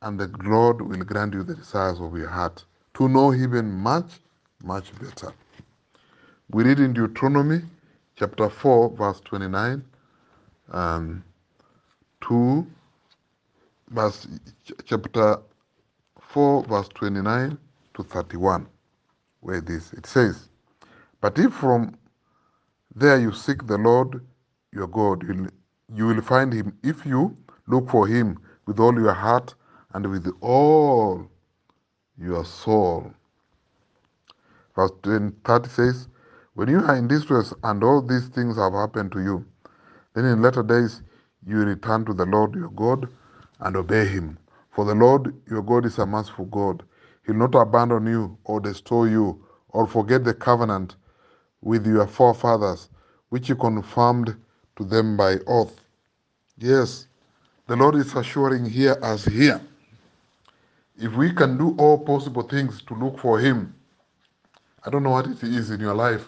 And 0.00 0.18
the 0.18 0.34
Lord 0.42 0.80
will 0.80 1.04
grant 1.04 1.34
you 1.34 1.42
the 1.42 1.54
desires 1.54 2.00
of 2.00 2.16
your 2.16 2.30
heart 2.30 2.64
to 2.94 3.10
know 3.10 3.30
Him 3.30 3.78
much, 3.82 4.20
much 4.62 4.90
better. 4.98 5.34
We 6.50 6.64
read 6.64 6.80
in 6.80 6.94
Deuteronomy 6.94 7.60
chapter 8.16 8.50
4, 8.50 8.90
verse 8.96 9.20
29, 9.24 9.84
and 10.68 11.22
2, 12.22 12.66
verse, 13.90 14.28
chapter 14.84 15.38
4, 16.20 16.64
verse 16.64 16.88
29 16.94 17.58
to 17.94 18.02
31, 18.04 18.66
where 19.40 19.60
this 19.60 19.92
it 19.94 20.06
says, 20.06 20.48
But 21.20 21.38
if 21.38 21.52
from 21.54 21.96
there 22.94 23.18
you 23.20 23.32
seek 23.32 23.66
the 23.66 23.78
Lord 23.78 24.24
your 24.72 24.88
God, 24.88 25.24
you 25.94 26.06
will 26.06 26.22
find 26.22 26.52
him 26.52 26.76
if 26.82 27.06
you 27.06 27.36
look 27.68 27.90
for 27.90 28.06
him 28.06 28.38
with 28.66 28.80
all 28.80 28.94
your 28.94 29.14
heart 29.14 29.54
and 29.94 30.06
with 30.10 30.32
all 30.40 31.28
your 32.18 32.44
soul. 32.44 33.12
Verse 34.76 34.92
30 35.04 35.68
says, 35.68 36.08
When 36.54 36.68
you 36.68 36.78
are 36.84 36.94
in 36.96 37.08
distress 37.08 37.52
and 37.64 37.82
all 37.82 38.00
these 38.00 38.28
things 38.28 38.56
have 38.56 38.74
happened 38.74 39.10
to 39.12 39.20
you, 39.20 39.44
then 40.14 40.24
in 40.24 40.40
latter 40.40 40.62
days 40.62 41.02
you 41.44 41.56
return 41.58 42.04
to 42.04 42.14
the 42.14 42.26
Lord 42.26 42.54
your 42.54 42.70
God 42.70 43.08
and 43.58 43.76
obey 43.76 44.06
him. 44.06 44.38
For 44.70 44.84
the 44.84 44.94
Lord 44.94 45.34
your 45.50 45.62
God 45.62 45.84
is 45.84 45.98
a 45.98 46.06
merciful 46.06 46.44
God. 46.46 46.84
He'll 47.26 47.34
not 47.34 47.56
abandon 47.56 48.06
you 48.06 48.38
or 48.44 48.60
destroy 48.60 49.06
you 49.06 49.44
or 49.70 49.88
forget 49.88 50.22
the 50.22 50.32
covenant 50.32 50.94
with 51.60 51.86
your 51.88 52.06
forefathers, 52.06 52.88
which 53.30 53.48
he 53.48 53.54
confirmed 53.56 54.36
to 54.76 54.84
them 54.84 55.16
by 55.16 55.38
oath. 55.48 55.80
Yes, 56.56 57.08
the 57.66 57.74
Lord 57.74 57.96
is 57.96 58.14
assuring 58.14 58.64
here 58.64 58.96
as 59.02 59.24
here. 59.24 59.60
If 60.96 61.14
we 61.14 61.32
can 61.32 61.58
do 61.58 61.74
all 61.78 61.98
possible 61.98 62.42
things 62.42 62.80
to 62.82 62.94
look 62.94 63.18
for 63.18 63.40
him, 63.40 63.74
I 64.84 64.90
don't 64.90 65.02
know 65.02 65.10
what 65.10 65.26
it 65.26 65.42
is 65.42 65.70
in 65.72 65.80
your 65.80 65.94
life. 65.94 66.24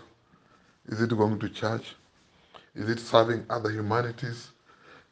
Is 0.88 1.00
it 1.00 1.10
going 1.10 1.38
to 1.38 1.48
church? 1.48 1.96
Is 2.74 2.88
it 2.88 3.00
serving 3.00 3.44
other 3.50 3.70
humanities? 3.70 4.50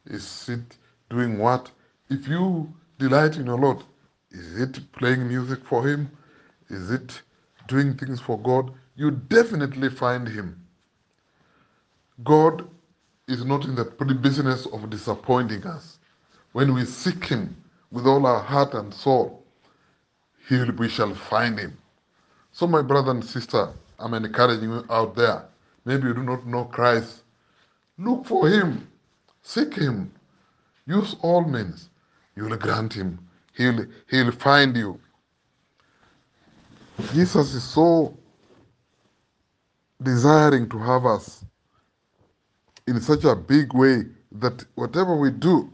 Is 0.05 0.47
it 0.49 0.77
doing 1.09 1.37
what? 1.37 1.71
If 2.09 2.27
you 2.27 2.73
delight 2.99 3.37
in 3.37 3.47
your 3.47 3.57
Lord, 3.57 3.83
is 4.31 4.59
it 4.61 4.79
playing 4.93 5.27
music 5.27 5.59
for 5.65 5.87
Him? 5.87 6.09
Is 6.69 6.91
it 6.91 7.21
doing 7.67 7.95
things 7.97 8.21
for 8.21 8.39
God? 8.39 8.71
You 8.95 9.11
definitely 9.11 9.89
find 9.89 10.27
Him. 10.27 10.61
God 12.23 12.67
is 13.27 13.43
not 13.43 13.65
in 13.65 13.75
the 13.75 13.85
business 14.21 14.67
of 14.67 14.89
disappointing 14.89 15.65
us. 15.65 15.97
When 16.53 16.73
we 16.73 16.85
seek 16.85 17.25
Him 17.25 17.55
with 17.91 18.05
all 18.07 18.25
our 18.25 18.41
heart 18.41 18.73
and 18.73 18.93
soul, 18.93 19.43
he, 20.47 20.63
we 20.63 20.87
shall 20.87 21.13
find 21.15 21.59
Him. 21.59 21.77
So, 22.51 22.67
my 22.67 22.81
brother 22.81 23.11
and 23.11 23.25
sister, 23.25 23.73
I'm 23.99 24.13
encouraging 24.13 24.69
you 24.69 24.85
out 24.89 25.15
there. 25.15 25.45
Maybe 25.85 26.07
you 26.07 26.13
do 26.15 26.23
not 26.23 26.47
know 26.47 26.65
Christ. 26.65 27.23
Look 27.97 28.25
for 28.25 28.49
Him, 28.49 28.87
seek 29.43 29.75
Him, 29.75 30.11
use 30.87 31.15
all 31.21 31.43
means. 31.45 31.89
you 32.35 32.43
will 32.45 32.57
grant 32.57 32.93
him. 32.93 33.19
He'll, 33.55 33.85
he'll 34.09 34.31
find 34.31 34.75
you. 34.75 34.99
Jesus 37.13 37.53
is 37.53 37.63
so 37.63 38.17
desiring 40.03 40.69
to 40.69 40.79
have 40.79 41.05
us 41.05 41.45
in 42.87 43.01
such 43.01 43.23
a 43.25 43.35
big 43.35 43.73
way 43.73 44.03
that 44.33 44.65
whatever 44.75 45.15
we 45.15 45.31
do 45.31 45.71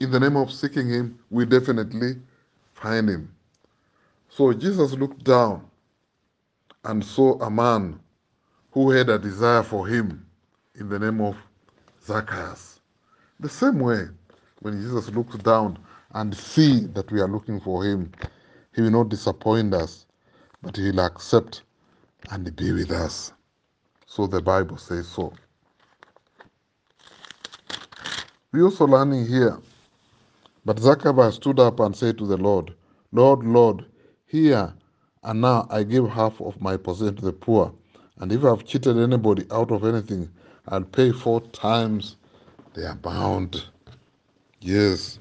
in 0.00 0.10
the 0.10 0.20
name 0.20 0.36
of 0.36 0.52
seeking 0.52 0.88
him, 0.88 1.18
we 1.30 1.44
definitely 1.44 2.14
find 2.74 3.08
him. 3.08 3.34
So 4.28 4.52
Jesus 4.52 4.92
looked 4.92 5.24
down 5.24 5.66
and 6.84 7.04
saw 7.04 7.40
a 7.42 7.50
man 7.50 8.00
who 8.72 8.90
had 8.90 9.08
a 9.08 9.18
desire 9.18 9.62
for 9.62 9.86
him 9.86 10.26
in 10.76 10.88
the 10.88 10.98
name 10.98 11.20
of 11.20 11.36
Zacchaeus. 12.06 12.80
The 13.40 13.48
same 13.48 13.78
way, 13.78 14.08
when 14.60 14.80
Jesus 14.80 15.10
looks 15.10 15.36
down 15.38 15.78
and 16.14 16.36
see 16.36 16.86
that 16.86 17.10
we 17.10 17.20
are 17.20 17.28
looking 17.28 17.60
for 17.60 17.84
him, 17.84 18.12
he 18.74 18.82
will 18.82 18.90
not 18.90 19.08
disappoint 19.08 19.74
us, 19.74 20.06
but 20.62 20.76
he 20.76 20.90
will 20.90 21.00
accept 21.00 21.62
and 22.30 22.54
be 22.56 22.72
with 22.72 22.90
us. 22.90 23.32
So 24.06 24.26
the 24.26 24.42
Bible 24.42 24.76
says 24.76 25.08
so. 25.08 25.32
We 28.52 28.62
also 28.62 28.86
learning 28.86 29.26
here. 29.26 29.58
But 30.64 30.78
Zacchaeus 30.78 31.36
stood 31.36 31.58
up 31.58 31.80
and 31.80 31.96
said 31.96 32.18
to 32.18 32.26
the 32.26 32.36
Lord, 32.36 32.74
Lord, 33.12 33.44
Lord, 33.44 33.86
here 34.26 34.72
and 35.22 35.40
now 35.40 35.66
I 35.70 35.82
give 35.82 36.08
half 36.08 36.40
of 36.40 36.60
my 36.60 36.76
possession 36.76 37.16
to 37.16 37.24
the 37.26 37.32
poor. 37.32 37.72
And 38.20 38.30
if 38.32 38.44
I've 38.44 38.66
cheated 38.66 38.98
anybody 38.98 39.46
out 39.50 39.70
of 39.70 39.84
anything, 39.84 40.30
I'll 40.68 40.84
pay 40.84 41.10
four 41.10 41.40
times 41.40 42.16
the 42.74 42.90
amount. 42.92 43.68
Yes, 44.60 45.18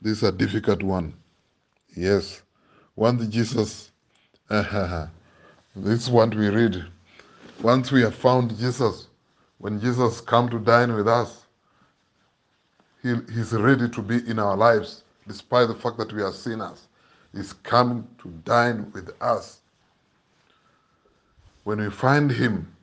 this 0.00 0.18
is 0.18 0.22
a 0.22 0.32
difficult 0.32 0.82
one. 0.82 1.12
Yes. 1.94 2.42
Once 2.96 3.26
Jesus, 3.28 3.92
this 4.48 5.10
is 5.76 6.10
what 6.10 6.34
we 6.34 6.48
read. 6.48 6.84
Once 7.60 7.92
we 7.92 8.00
have 8.00 8.14
found 8.14 8.56
Jesus, 8.58 9.08
when 9.58 9.78
Jesus 9.78 10.22
come 10.22 10.48
to 10.48 10.58
dine 10.58 10.94
with 10.94 11.06
us, 11.06 11.44
he, 13.02 13.14
he's 13.32 13.52
ready 13.52 13.88
to 13.90 14.02
be 14.02 14.26
in 14.28 14.38
our 14.38 14.56
lives, 14.56 15.04
despite 15.26 15.68
the 15.68 15.74
fact 15.74 15.98
that 15.98 16.12
we 16.12 16.22
are 16.22 16.32
sinners. 16.32 16.88
He's 17.34 17.52
coming 17.52 18.08
to 18.22 18.28
dine 18.44 18.90
with 18.92 19.10
us. 19.20 19.60
When 21.68 21.80
you 21.80 21.90
find 21.90 22.30
him 22.30 22.74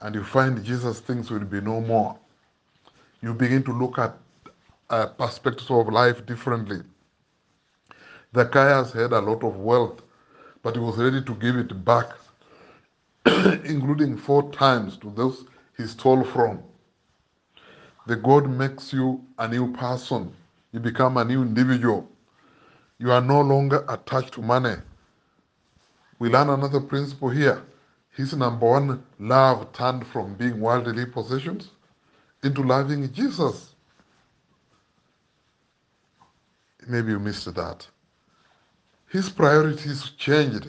and 0.00 0.12
you 0.12 0.24
find 0.24 0.64
Jesus, 0.64 0.98
things 0.98 1.30
will 1.30 1.44
be 1.44 1.60
no 1.60 1.80
more. 1.80 2.18
You 3.20 3.32
begin 3.32 3.62
to 3.62 3.72
look 3.72 3.96
at 3.96 4.18
uh, 4.90 5.06
perspectives 5.06 5.70
of 5.70 5.86
life 5.86 6.26
differently. 6.26 6.80
Zacchaeus 8.34 8.92
had 8.92 9.12
a 9.12 9.20
lot 9.20 9.44
of 9.44 9.54
wealth, 9.58 10.02
but 10.64 10.74
he 10.74 10.80
was 10.80 10.96
ready 10.96 11.22
to 11.22 11.34
give 11.36 11.54
it 11.54 11.84
back, 11.84 12.08
including 13.64 14.16
four 14.16 14.50
times 14.50 14.96
to 14.96 15.12
those 15.14 15.44
he 15.76 15.86
stole 15.86 16.24
from. 16.24 16.60
The 18.08 18.16
God 18.16 18.50
makes 18.50 18.92
you 18.92 19.24
a 19.38 19.46
new 19.46 19.72
person. 19.74 20.34
You 20.72 20.80
become 20.80 21.18
a 21.18 21.24
new 21.24 21.42
individual. 21.42 22.10
You 22.98 23.12
are 23.12 23.22
no 23.22 23.42
longer 23.42 23.84
attached 23.88 24.34
to 24.34 24.42
money. 24.42 24.74
We 26.18 26.30
learn 26.30 26.50
another 26.50 26.80
principle 26.80 27.28
here. 27.28 27.62
His 28.12 28.34
number 28.34 28.68
one 28.68 29.02
love 29.18 29.72
turned 29.72 30.06
from 30.06 30.34
being 30.34 30.60
worldly 30.60 31.06
possessions 31.06 31.70
into 32.42 32.62
loving 32.62 33.10
Jesus. 33.12 33.74
Maybe 36.86 37.12
you 37.12 37.18
missed 37.18 37.52
that. 37.54 37.86
His 39.08 39.30
priorities 39.30 40.10
changed 40.10 40.68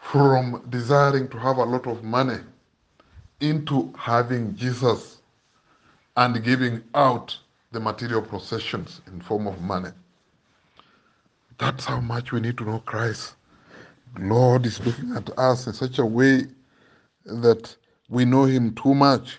from 0.00 0.66
desiring 0.70 1.28
to 1.28 1.38
have 1.38 1.56
a 1.56 1.64
lot 1.64 1.86
of 1.86 2.02
money 2.02 2.38
into 3.40 3.92
having 3.96 4.54
Jesus 4.56 5.18
and 6.16 6.42
giving 6.44 6.82
out 6.94 7.38
the 7.72 7.80
material 7.80 8.20
possessions 8.20 9.00
in 9.06 9.20
form 9.20 9.46
of 9.46 9.60
money. 9.62 9.90
That's 11.58 11.84
how 11.84 12.00
much 12.00 12.32
we 12.32 12.40
need 12.40 12.58
to 12.58 12.64
know 12.64 12.80
Christ. 12.80 13.34
Lord 14.18 14.66
is 14.66 14.84
looking 14.84 15.14
at 15.16 15.30
us 15.38 15.66
in 15.66 15.72
such 15.72 15.98
a 15.98 16.06
way 16.06 16.46
that 17.26 17.76
we 18.08 18.24
know 18.24 18.44
him 18.44 18.74
too 18.74 18.94
much. 18.94 19.38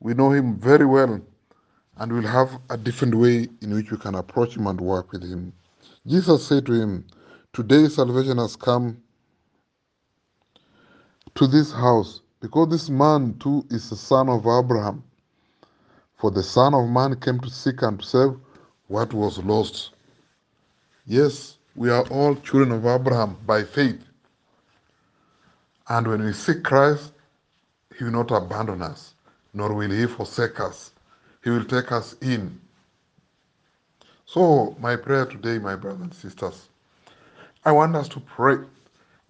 We 0.00 0.14
know 0.14 0.32
him 0.32 0.58
very 0.58 0.86
well, 0.86 1.20
and 1.98 2.12
we'll 2.12 2.22
have 2.22 2.58
a 2.70 2.76
different 2.76 3.14
way 3.14 3.48
in 3.62 3.74
which 3.74 3.90
we 3.90 3.98
can 3.98 4.14
approach 4.14 4.56
him 4.56 4.66
and 4.66 4.80
work 4.80 5.12
with 5.12 5.22
him. 5.22 5.52
Jesus 6.06 6.46
said 6.46 6.66
to 6.66 6.72
him, 6.72 7.06
Today 7.52 7.88
salvation 7.88 8.38
has 8.38 8.56
come 8.56 8.98
to 11.34 11.46
this 11.46 11.72
house, 11.72 12.22
because 12.40 12.68
this 12.70 12.90
man 12.90 13.36
too 13.38 13.64
is 13.70 13.90
the 13.90 13.96
son 13.96 14.28
of 14.28 14.46
Abraham. 14.46 15.02
For 16.18 16.30
the 16.32 16.42
Son 16.42 16.74
of 16.74 16.88
Man 16.88 17.20
came 17.20 17.40
to 17.40 17.50
seek 17.50 17.82
and 17.82 18.00
to 18.00 18.06
save 18.06 18.36
what 18.88 19.14
was 19.14 19.38
lost. 19.38 19.90
Yes, 21.06 21.57
we 21.78 21.90
are 21.90 22.06
all 22.08 22.34
children 22.36 22.72
of 22.72 22.86
Abraham 22.86 23.36
by 23.46 23.64
faith. 23.64 24.02
And 25.88 26.06
when 26.06 26.24
we 26.24 26.32
seek 26.32 26.64
Christ, 26.64 27.12
He 27.96 28.04
will 28.04 28.12
not 28.12 28.30
abandon 28.30 28.82
us, 28.82 29.14
nor 29.54 29.72
will 29.74 29.90
He 29.90 30.06
forsake 30.06 30.60
us. 30.60 30.92
He 31.44 31.50
will 31.50 31.64
take 31.64 31.92
us 31.92 32.14
in. 32.20 32.60
So, 34.26 34.76
my 34.80 34.96
prayer 34.96 35.26
today, 35.26 35.58
my 35.58 35.76
brothers 35.76 36.02
and 36.02 36.14
sisters, 36.14 36.68
I 37.64 37.72
want 37.72 37.96
us 37.96 38.08
to 38.10 38.20
pray 38.20 38.56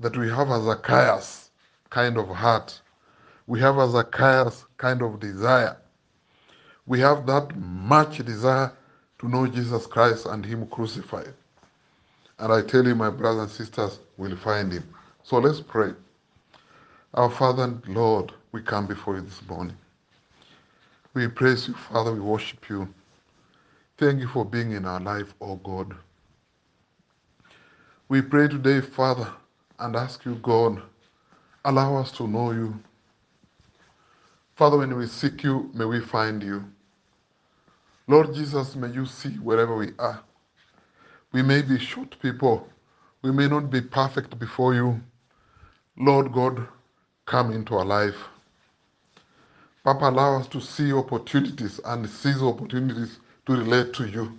that 0.00 0.16
we 0.16 0.30
have 0.30 0.50
a 0.50 0.62
Zacchaeus 0.64 1.50
kind 1.90 2.18
of 2.18 2.28
heart. 2.28 2.80
We 3.46 3.60
have 3.60 3.78
a 3.78 3.90
Zacchaeus 3.90 4.64
kind 4.78 5.02
of 5.02 5.20
desire 5.20 5.76
we 6.88 7.00
have 7.00 7.26
that 7.26 7.54
much 7.56 8.24
desire 8.24 8.72
to 9.18 9.28
know 9.28 9.46
Jesus 9.46 9.86
Christ 9.86 10.26
and 10.26 10.44
Him 10.44 10.66
crucified. 10.68 11.34
And 12.38 12.52
I 12.52 12.62
tell 12.62 12.86
you, 12.86 12.94
my 12.94 13.10
brothers 13.10 13.42
and 13.42 13.50
sisters, 13.50 13.98
will 14.16 14.36
find 14.36 14.72
Him. 14.72 14.88
So 15.22 15.38
let's 15.38 15.60
pray. 15.60 15.92
Our 17.14 17.30
Father 17.30 17.64
and 17.64 17.86
Lord, 17.88 18.32
we 18.52 18.62
come 18.62 18.86
before 18.86 19.16
you 19.16 19.22
this 19.22 19.42
morning. 19.48 19.76
We 21.14 21.26
praise 21.26 21.66
you, 21.66 21.74
Father. 21.74 22.12
We 22.12 22.20
worship 22.20 22.68
you. 22.68 22.88
Thank 23.96 24.20
you 24.20 24.28
for 24.28 24.44
being 24.44 24.72
in 24.72 24.84
our 24.84 25.00
life, 25.00 25.34
O 25.40 25.52
oh 25.52 25.56
God. 25.56 25.96
We 28.08 28.22
pray 28.22 28.48
today, 28.48 28.80
Father, 28.80 29.30
and 29.80 29.96
ask 29.96 30.24
you, 30.24 30.36
God, 30.36 30.80
allow 31.64 31.96
us 31.96 32.12
to 32.12 32.28
know 32.28 32.52
you. 32.52 32.78
Father, 34.54 34.78
when 34.78 34.96
we 34.96 35.06
seek 35.06 35.42
you, 35.42 35.70
may 35.74 35.84
we 35.84 36.00
find 36.00 36.42
you. 36.42 36.64
Lord 38.06 38.32
Jesus, 38.32 38.76
may 38.76 38.90
you 38.90 39.04
see 39.06 39.30
wherever 39.30 39.76
we 39.76 39.90
are. 39.98 40.22
We 41.32 41.42
may 41.42 41.62
be 41.62 41.78
short 41.78 42.16
people. 42.22 42.68
We 43.22 43.32
may 43.32 43.48
not 43.48 43.70
be 43.70 43.80
perfect 43.82 44.38
before 44.38 44.74
you. 44.74 45.00
Lord 45.98 46.32
God, 46.32 46.66
come 47.26 47.52
into 47.52 47.76
our 47.76 47.84
life. 47.84 48.16
Papa, 49.84 50.10
allow 50.10 50.38
us 50.38 50.48
to 50.48 50.60
see 50.60 50.92
opportunities 50.92 51.80
and 51.84 52.08
seize 52.08 52.42
opportunities 52.42 53.20
to 53.46 53.52
relate 53.54 53.92
to 53.94 54.08
you. 54.08 54.38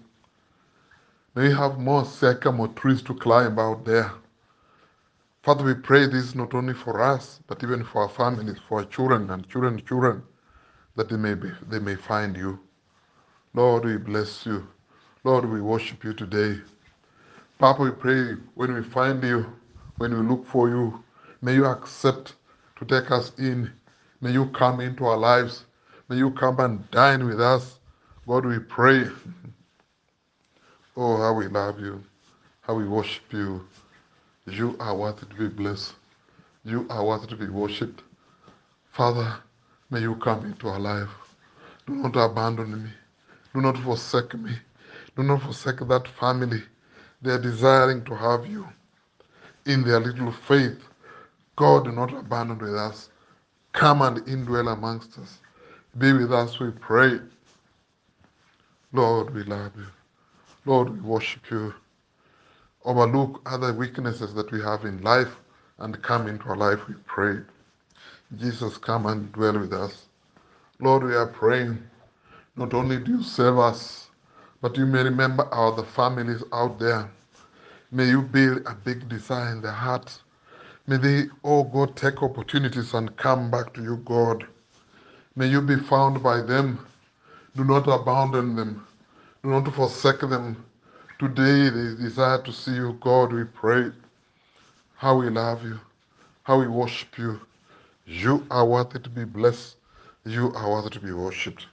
May 1.36 1.50
we 1.50 1.56
have 1.56 1.80
more 1.80 2.06
sycamore 2.06 2.70
trees 2.70 3.02
to 3.04 3.16
climb 3.16 3.60
out 3.60 3.86
there. 3.86 4.12
Father, 5.44 5.64
we 5.66 5.76
pray 5.76 6.08
this 6.08 6.36
not 6.36 6.54
only 6.54 6.74
for 6.74 7.02
us, 7.02 7.40
but 7.48 7.64
even 7.64 7.84
for 7.84 8.04
our 8.04 8.10
families, 8.10 8.58
for 8.68 8.80
our 8.80 8.86
children 8.86 9.30
and 9.32 9.48
children's 9.50 9.84
children, 9.84 10.24
that 10.96 11.10
they 11.10 11.18
may, 11.18 11.36
be, 11.36 11.50
they 11.70 11.80
may 11.80 11.96
find 11.96 12.38
you. 12.38 12.60
Lord, 13.54 13.86
we 13.86 13.98
bless 13.98 14.46
you. 14.46 14.68
Lord, 15.24 15.46
we 15.50 15.62
worship 15.62 16.04
you 16.04 16.14
today. 16.14 16.60
Papa, 17.60 17.84
we 17.84 17.92
pray 17.92 18.38
when 18.56 18.74
we 18.74 18.82
find 18.82 19.22
you, 19.22 19.46
when 19.98 20.14
we 20.18 20.26
look 20.26 20.48
for 20.48 20.70
you, 20.70 21.04
may 21.42 21.56
you 21.56 21.66
accept 21.66 22.36
to 22.78 22.86
take 22.86 23.12
us 23.12 23.34
in. 23.38 23.70
May 24.22 24.32
you 24.32 24.46
come 24.52 24.80
into 24.80 25.06
our 25.06 25.18
lives. 25.18 25.66
May 26.08 26.16
you 26.16 26.32
come 26.32 26.58
and 26.62 26.90
dine 26.92 27.26
with 27.26 27.42
us. 27.42 27.80
God, 28.26 28.46
we 28.46 28.60
pray. 28.60 29.10
Oh, 30.96 31.18
how 31.18 31.34
we 31.34 31.48
love 31.48 31.82
you, 31.82 32.02
how 32.62 32.76
we 32.76 32.88
worship 32.88 33.24
you. 33.34 33.68
You 34.48 34.78
are 34.80 34.96
worthy 34.96 35.26
to 35.26 35.36
be 35.36 35.50
blessed. 35.50 35.96
You 36.64 36.88
are 36.90 37.04
worthy 37.04 37.28
to 37.28 37.36
be 37.36 37.48
worshipped. 37.48 38.04
Father, 38.92 39.36
may 39.90 40.00
you 40.00 40.16
come 40.16 40.46
into 40.46 40.70
our 40.70 40.80
life. 40.80 41.10
Do 41.86 41.94
not 41.96 42.16
abandon 42.16 42.86
me. 42.86 42.90
Do 43.54 43.60
not 43.60 43.78
forsake 43.80 44.34
me. 44.36 44.54
Do 45.18 45.24
not 45.24 45.42
forsake 45.42 45.86
that 45.90 46.08
family. 46.18 46.64
They 47.22 47.32
are 47.32 47.42
desiring 47.42 48.06
to 48.06 48.16
have 48.16 48.46
you 48.46 48.68
in 49.66 49.84
their 49.84 50.00
little 50.00 50.32
faith. 50.32 50.82
God, 51.56 51.86
do 51.86 51.92
not 51.92 52.14
abandon 52.14 52.60
with 52.60 52.76
us. 52.76 53.10
Come 53.74 54.02
and 54.02 54.18
indwell 54.26 54.72
amongst 54.74 55.18
us. 55.20 55.40
Be 55.98 56.14
with 56.14 56.32
us, 56.32 56.60
we 56.60 56.72
pray. 56.72 57.20
Lord, 58.94 59.34
we 59.34 59.44
love 59.44 59.72
you. 59.76 59.88
Lord, 60.66 60.90
we 60.90 61.00
worship 61.02 61.50
you. 61.52 61.74
Overlook 62.86 63.42
other 63.46 63.74
weaknesses 63.74 64.34
that 64.34 64.52
we 64.52 64.62
have 64.62 64.86
in 64.86 65.02
life 65.02 65.36
and 65.80 66.02
come 66.02 66.28
into 66.28 66.46
our 66.46 66.56
life, 66.58 66.88
we 66.88 66.96
pray. 67.06 67.40
Jesus, 68.38 68.78
come 68.78 69.06
and 69.08 69.32
dwell 69.34 69.60
with 69.60 69.74
us. 69.74 70.06
Lord, 70.80 71.04
we 71.04 71.16
are 71.16 71.28
praying. 71.28 71.82
Not 72.56 72.74
only 72.74 73.00
do 73.00 73.18
you 73.18 73.24
save 73.24 73.58
us, 73.58 74.09
but 74.62 74.78
you 74.78 74.86
may 74.86 75.04
remember 75.04 75.46
our 75.54 75.76
the 75.76 75.84
families 75.84 76.44
out 76.54 76.80
there. 76.80 77.10
May 77.92 78.10
you 78.10 78.22
build 78.22 78.64
a 78.66 78.76
big 78.76 79.08
desire 79.10 79.52
in 79.52 79.62
their 79.62 79.72
hearts. 79.72 80.22
May 80.88 80.98
they, 80.98 81.26
oh 81.44 81.64
God, 81.64 81.96
take 81.96 82.22
opportunities 82.24 82.94
and 82.94 83.16
come 83.18 83.50
back 83.50 83.74
to 83.76 83.82
you, 83.82 83.98
God. 84.06 84.46
May 85.36 85.48
you 85.48 85.62
be 85.62 85.78
found 85.78 86.22
by 86.22 86.42
them. 86.42 86.86
Do 87.56 87.64
not 87.64 87.88
abandon 87.88 88.56
them. 88.56 88.86
Do 89.44 89.50
not 89.50 89.74
forsake 89.74 90.20
them. 90.22 90.64
Today 91.20 91.70
they 91.70 91.96
desire 92.02 92.42
to 92.42 92.52
see 92.52 92.76
you, 92.76 92.98
God. 93.02 93.34
We 93.34 93.44
pray 93.46 93.92
how 94.96 95.18
we 95.18 95.30
love 95.30 95.64
you, 95.64 95.80
how 96.44 96.60
we 96.60 96.68
worship 96.68 97.18
you. 97.18 97.40
You 98.06 98.46
are 98.52 98.66
worthy 98.66 99.00
to 99.00 99.10
be 99.10 99.24
blessed. 99.24 99.78
You 100.26 100.54
are 100.54 100.70
worthy 100.72 100.90
to 100.90 101.00
be 101.00 101.12
worshipped. 101.12 101.68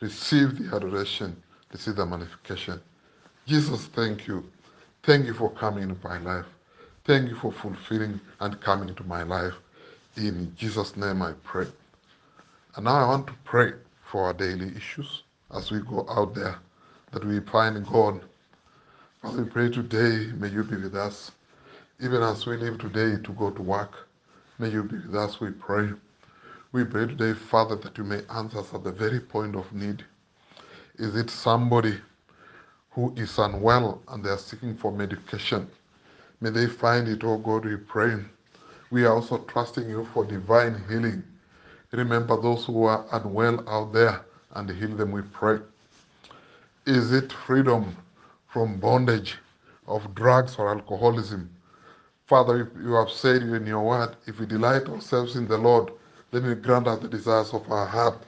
Receive 0.00 0.58
the 0.58 0.74
adoration, 0.76 1.40
receive 1.74 1.96
the 1.96 2.06
magnification. 2.06 2.80
Jesus, 3.46 3.86
thank 3.86 4.28
you. 4.28 4.48
Thank 5.02 5.26
you 5.26 5.34
for 5.34 5.50
coming 5.50 5.82
into 5.82 6.08
my 6.08 6.18
life. 6.18 6.46
Thank 7.04 7.28
you 7.28 7.36
for 7.36 7.52
fulfilling 7.52 8.20
and 8.40 8.60
coming 8.60 8.88
into 8.88 9.02
my 9.04 9.24
life. 9.24 9.54
In 10.16 10.54
Jesus' 10.56 10.96
name 10.96 11.20
I 11.20 11.32
pray. 11.42 11.66
And 12.76 12.84
now 12.84 12.94
I 12.94 13.08
want 13.08 13.26
to 13.26 13.34
pray 13.42 13.72
for 14.06 14.24
our 14.24 14.32
daily 14.32 14.72
issues 14.76 15.24
as 15.52 15.72
we 15.72 15.80
go 15.80 16.06
out 16.08 16.34
there, 16.34 16.56
that 17.10 17.24
we 17.24 17.40
find 17.40 17.84
God. 17.84 18.20
As 19.24 19.32
we 19.32 19.44
pray 19.44 19.68
today, 19.68 20.32
may 20.36 20.48
you 20.48 20.62
be 20.62 20.76
with 20.76 20.94
us. 20.94 21.32
Even 22.00 22.22
as 22.22 22.46
we 22.46 22.56
leave 22.56 22.78
today 22.78 23.20
to 23.22 23.32
go 23.32 23.50
to 23.50 23.62
work, 23.62 24.08
may 24.60 24.68
you 24.68 24.84
be 24.84 24.96
with 24.98 25.16
us, 25.16 25.40
we 25.40 25.50
pray. 25.50 25.90
We 26.70 26.84
pray 26.84 27.06
today, 27.06 27.34
Father, 27.34 27.74
that 27.76 27.98
you 27.98 28.04
may 28.04 28.22
answer 28.30 28.60
us 28.60 28.72
at 28.72 28.84
the 28.84 28.92
very 28.92 29.18
point 29.18 29.56
of 29.56 29.72
need. 29.72 30.04
Is 30.98 31.16
it 31.16 31.30
somebody 31.30 31.98
who 32.90 33.12
is 33.16 33.38
unwell 33.38 34.00
and 34.08 34.24
they 34.24 34.30
are 34.30 34.38
seeking 34.38 34.76
for 34.76 34.92
medication? 34.92 35.68
May 36.40 36.50
they 36.50 36.66
find 36.66 37.08
it, 37.08 37.24
oh 37.24 37.38
God, 37.38 37.64
we 37.64 37.76
pray. 37.76 38.16
We 38.90 39.04
are 39.04 39.14
also 39.14 39.38
trusting 39.38 39.88
you 39.88 40.06
for 40.14 40.24
divine 40.24 40.82
healing. 40.88 41.24
Remember 41.90 42.40
those 42.40 42.64
who 42.64 42.84
are 42.84 43.04
unwell 43.12 43.68
out 43.68 43.92
there 43.92 44.20
and 44.54 44.70
heal 44.70 44.96
them, 44.96 45.10
we 45.10 45.22
pray. 45.22 45.58
Is 46.86 47.12
it 47.12 47.32
freedom 47.32 47.96
from 48.46 48.78
bondage 48.78 49.38
of 49.86 50.14
drugs 50.14 50.56
or 50.58 50.68
alcoholism? 50.68 51.50
Father, 52.26 52.62
if 52.62 52.68
you 52.82 52.92
have 52.92 53.10
said 53.10 53.42
in 53.42 53.66
your 53.66 53.82
word, 53.82 54.16
if 54.26 54.38
we 54.38 54.46
delight 54.46 54.88
ourselves 54.88 55.36
in 55.36 55.48
the 55.48 55.58
Lord, 55.58 55.90
then 56.30 56.44
you 56.44 56.54
grant 56.54 56.86
us 56.86 57.00
the 57.00 57.08
desires 57.08 57.52
of 57.52 57.70
our 57.70 57.86
heart. 57.86 58.22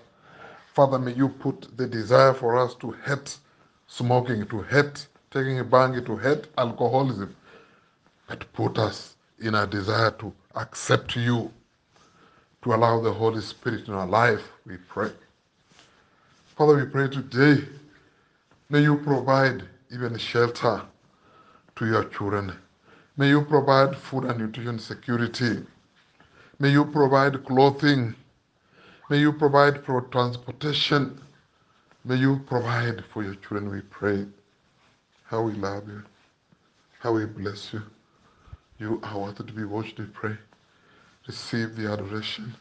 Father, 0.76 0.98
may 0.98 1.14
you 1.14 1.30
put 1.30 1.74
the 1.78 1.86
desire 1.86 2.34
for 2.34 2.54
us 2.54 2.74
to 2.74 2.90
hate 3.06 3.38
smoking, 3.86 4.46
to 4.48 4.60
hate 4.60 5.06
taking 5.30 5.58
a 5.58 5.64
bhang, 5.64 6.04
to 6.04 6.16
hate 6.18 6.48
alcoholism, 6.58 7.34
but 8.28 8.44
put 8.52 8.76
us 8.76 9.16
in 9.38 9.54
a 9.54 9.66
desire 9.66 10.10
to 10.10 10.30
accept 10.54 11.16
you, 11.16 11.50
to 12.62 12.74
allow 12.74 13.00
the 13.00 13.10
Holy 13.10 13.40
Spirit 13.40 13.88
in 13.88 13.94
our 13.94 14.06
life, 14.06 14.42
we 14.66 14.76
pray. 14.76 15.10
Father, 16.58 16.76
we 16.76 16.84
pray 16.84 17.08
today, 17.08 17.66
may 18.68 18.82
you 18.82 18.98
provide 18.98 19.62
even 19.90 20.18
shelter 20.18 20.82
to 21.76 21.86
your 21.86 22.04
children. 22.10 22.52
May 23.16 23.30
you 23.30 23.40
provide 23.40 23.96
food 23.96 24.24
and 24.24 24.40
nutrition 24.40 24.78
security. 24.78 25.64
May 26.58 26.68
you 26.68 26.84
provide 26.84 27.42
clothing. 27.46 28.14
May 29.08 29.18
you 29.18 29.32
provide 29.32 29.84
for 29.84 30.00
transportation. 30.00 31.20
May 32.04 32.16
you 32.16 32.40
provide 32.44 33.04
for 33.12 33.22
your 33.22 33.36
children, 33.36 33.70
we 33.70 33.80
pray. 33.82 34.26
How 35.26 35.42
we 35.42 35.52
love 35.52 35.86
you. 35.86 36.02
How 36.98 37.12
we 37.12 37.24
bless 37.24 37.72
you. 37.72 37.82
You 38.80 39.00
are 39.04 39.16
worthy 39.16 39.44
to 39.44 39.52
be 39.52 39.64
watched, 39.64 40.00
we 40.00 40.06
pray. 40.06 40.36
Receive 41.28 41.76
the 41.76 41.92
adoration. 41.92 42.52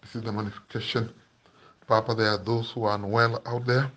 Receive 0.00 0.22
the 0.22 0.32
magnification. 0.32 1.10
Papa, 1.86 2.14
there 2.14 2.30
are 2.30 2.38
those 2.38 2.70
who 2.70 2.84
are 2.84 2.94
unwell 2.94 3.42
out 3.44 3.66
there. 3.66 3.90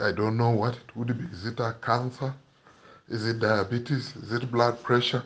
I 0.00 0.10
don't 0.10 0.36
know 0.36 0.50
what 0.50 0.74
it 0.74 0.96
would 0.96 1.16
be. 1.16 1.24
Is 1.36 1.46
it 1.46 1.60
a 1.60 1.76
cancer? 1.80 2.34
Is 3.08 3.28
it 3.28 3.38
diabetes? 3.38 4.16
Is 4.16 4.32
it 4.32 4.50
blood 4.50 4.82
pressure? 4.82 5.22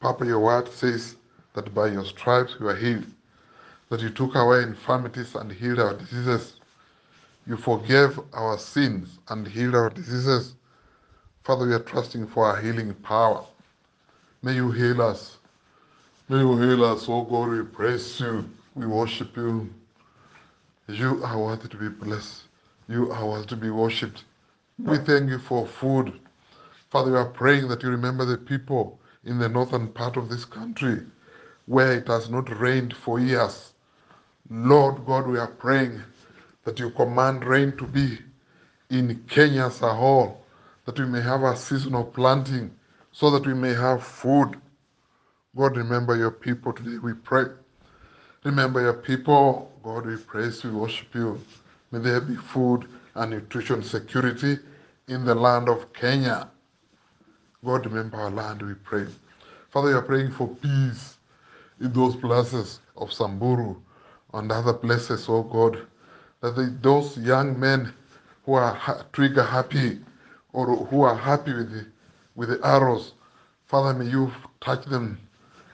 Papa, 0.00 0.26
your 0.26 0.40
word 0.40 0.68
says 0.72 1.14
that 1.54 1.72
by 1.72 1.86
your 1.86 2.04
stripes 2.04 2.58
we 2.58 2.66
are 2.66 2.74
healed, 2.74 3.06
that 3.90 4.00
you 4.00 4.08
took 4.10 4.34
away 4.36 4.62
infirmities 4.62 5.34
and 5.34 5.52
healed 5.52 5.80
our 5.80 5.94
diseases. 5.94 6.54
You 7.46 7.56
forgave 7.56 8.18
our 8.32 8.56
sins 8.56 9.18
and 9.28 9.46
healed 9.46 9.74
our 9.74 9.90
diseases. 9.90 10.54
Father, 11.42 11.66
we 11.66 11.74
are 11.74 11.80
trusting 11.80 12.28
for 12.28 12.46
our 12.46 12.60
healing 12.60 12.94
power. 12.94 13.44
May 14.42 14.54
you 14.54 14.70
heal 14.70 15.02
us. 15.02 15.38
May 16.28 16.38
you 16.38 16.56
heal 16.56 16.84
us, 16.84 17.06
oh 17.08 17.24
God. 17.24 17.48
We 17.50 17.62
praise 17.62 18.20
you. 18.20 18.48
We 18.74 18.86
worship 18.86 19.36
you. 19.36 19.68
You 20.88 21.22
are 21.24 21.38
worthy 21.38 21.68
to 21.68 21.76
be 21.76 21.88
blessed. 21.88 22.44
You 22.88 23.10
are 23.10 23.26
worthy 23.28 23.46
to 23.48 23.56
be 23.56 23.70
worshipped. 23.70 24.24
We 24.78 24.98
thank 24.98 25.28
you 25.30 25.38
for 25.38 25.66
food. 25.66 26.20
Father, 26.90 27.12
we 27.12 27.18
are 27.18 27.28
praying 27.28 27.68
that 27.68 27.82
you 27.82 27.90
remember 27.90 28.24
the 28.24 28.38
people 28.38 29.00
in 29.24 29.38
the 29.38 29.48
northern 29.48 29.88
part 29.88 30.16
of 30.16 30.28
this 30.28 30.44
country 30.44 31.00
where 31.66 31.92
it 31.92 32.08
has 32.08 32.30
not 32.30 32.48
rained 32.60 32.94
for 32.94 33.18
years. 33.20 33.72
Lord 34.52 35.06
God, 35.06 35.28
we 35.28 35.38
are 35.38 35.46
praying 35.46 36.02
that 36.64 36.80
you 36.80 36.90
command 36.90 37.44
rain 37.44 37.76
to 37.76 37.86
be 37.86 38.18
in 38.90 39.22
Kenya 39.28 39.66
as 39.66 39.80
a 39.80 39.94
whole, 39.94 40.44
that 40.86 40.98
we 40.98 41.06
may 41.06 41.20
have 41.20 41.44
a 41.44 41.56
season 41.56 41.94
of 41.94 42.12
planting 42.12 42.74
so 43.12 43.30
that 43.30 43.46
we 43.46 43.54
may 43.54 43.72
have 43.72 44.02
food. 44.02 44.60
God, 45.56 45.76
remember 45.76 46.16
your 46.16 46.32
people 46.32 46.72
today, 46.72 46.98
we 46.98 47.12
pray. 47.12 47.44
Remember 48.42 48.80
your 48.80 48.94
people. 48.94 49.70
God, 49.84 50.06
we 50.06 50.16
praise 50.16 50.64
you, 50.64 50.70
we 50.70 50.80
worship 50.80 51.14
you. 51.14 51.40
May 51.92 52.00
there 52.00 52.20
be 52.20 52.34
food 52.34 52.88
and 53.14 53.30
nutrition 53.30 53.84
security 53.84 54.58
in 55.06 55.24
the 55.24 55.34
land 55.34 55.68
of 55.68 55.92
Kenya. 55.92 56.50
God, 57.64 57.86
remember 57.86 58.16
our 58.16 58.30
land, 58.30 58.62
we 58.62 58.74
pray. 58.74 59.06
Father, 59.70 59.88
we 59.90 59.94
are 59.94 60.02
praying 60.02 60.32
for 60.32 60.48
peace 60.48 61.18
in 61.80 61.92
those 61.92 62.16
places 62.16 62.80
of 62.96 63.12
Samburu 63.12 63.76
and 64.34 64.50
other 64.52 64.72
places, 64.72 65.26
oh 65.28 65.42
God, 65.42 65.86
that 66.40 66.56
they, 66.56 66.66
those 66.80 67.18
young 67.18 67.58
men 67.58 67.92
who 68.44 68.54
are 68.54 68.74
ha- 68.74 69.04
trigger 69.12 69.42
happy 69.42 69.98
or 70.52 70.66
who 70.86 71.02
are 71.02 71.16
happy 71.16 71.52
with 71.52 71.70
the, 71.72 71.86
with 72.34 72.48
the 72.48 72.66
arrows, 72.66 73.12
Father, 73.66 73.98
may 73.98 74.10
you 74.10 74.32
touch 74.60 74.84
them. 74.86 75.18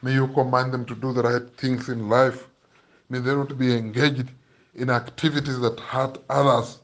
May 0.02 0.14
you 0.14 0.28
command 0.28 0.72
them 0.72 0.84
to 0.86 0.94
do 0.94 1.12
the 1.12 1.22
right 1.22 1.48
things 1.56 1.88
in 1.88 2.08
life. 2.08 2.46
May 3.08 3.18
they 3.20 3.34
not 3.34 3.56
be 3.58 3.74
engaged 3.74 4.28
in 4.74 4.90
activities 4.90 5.58
that 5.60 5.80
hurt 5.80 6.18
others, 6.28 6.80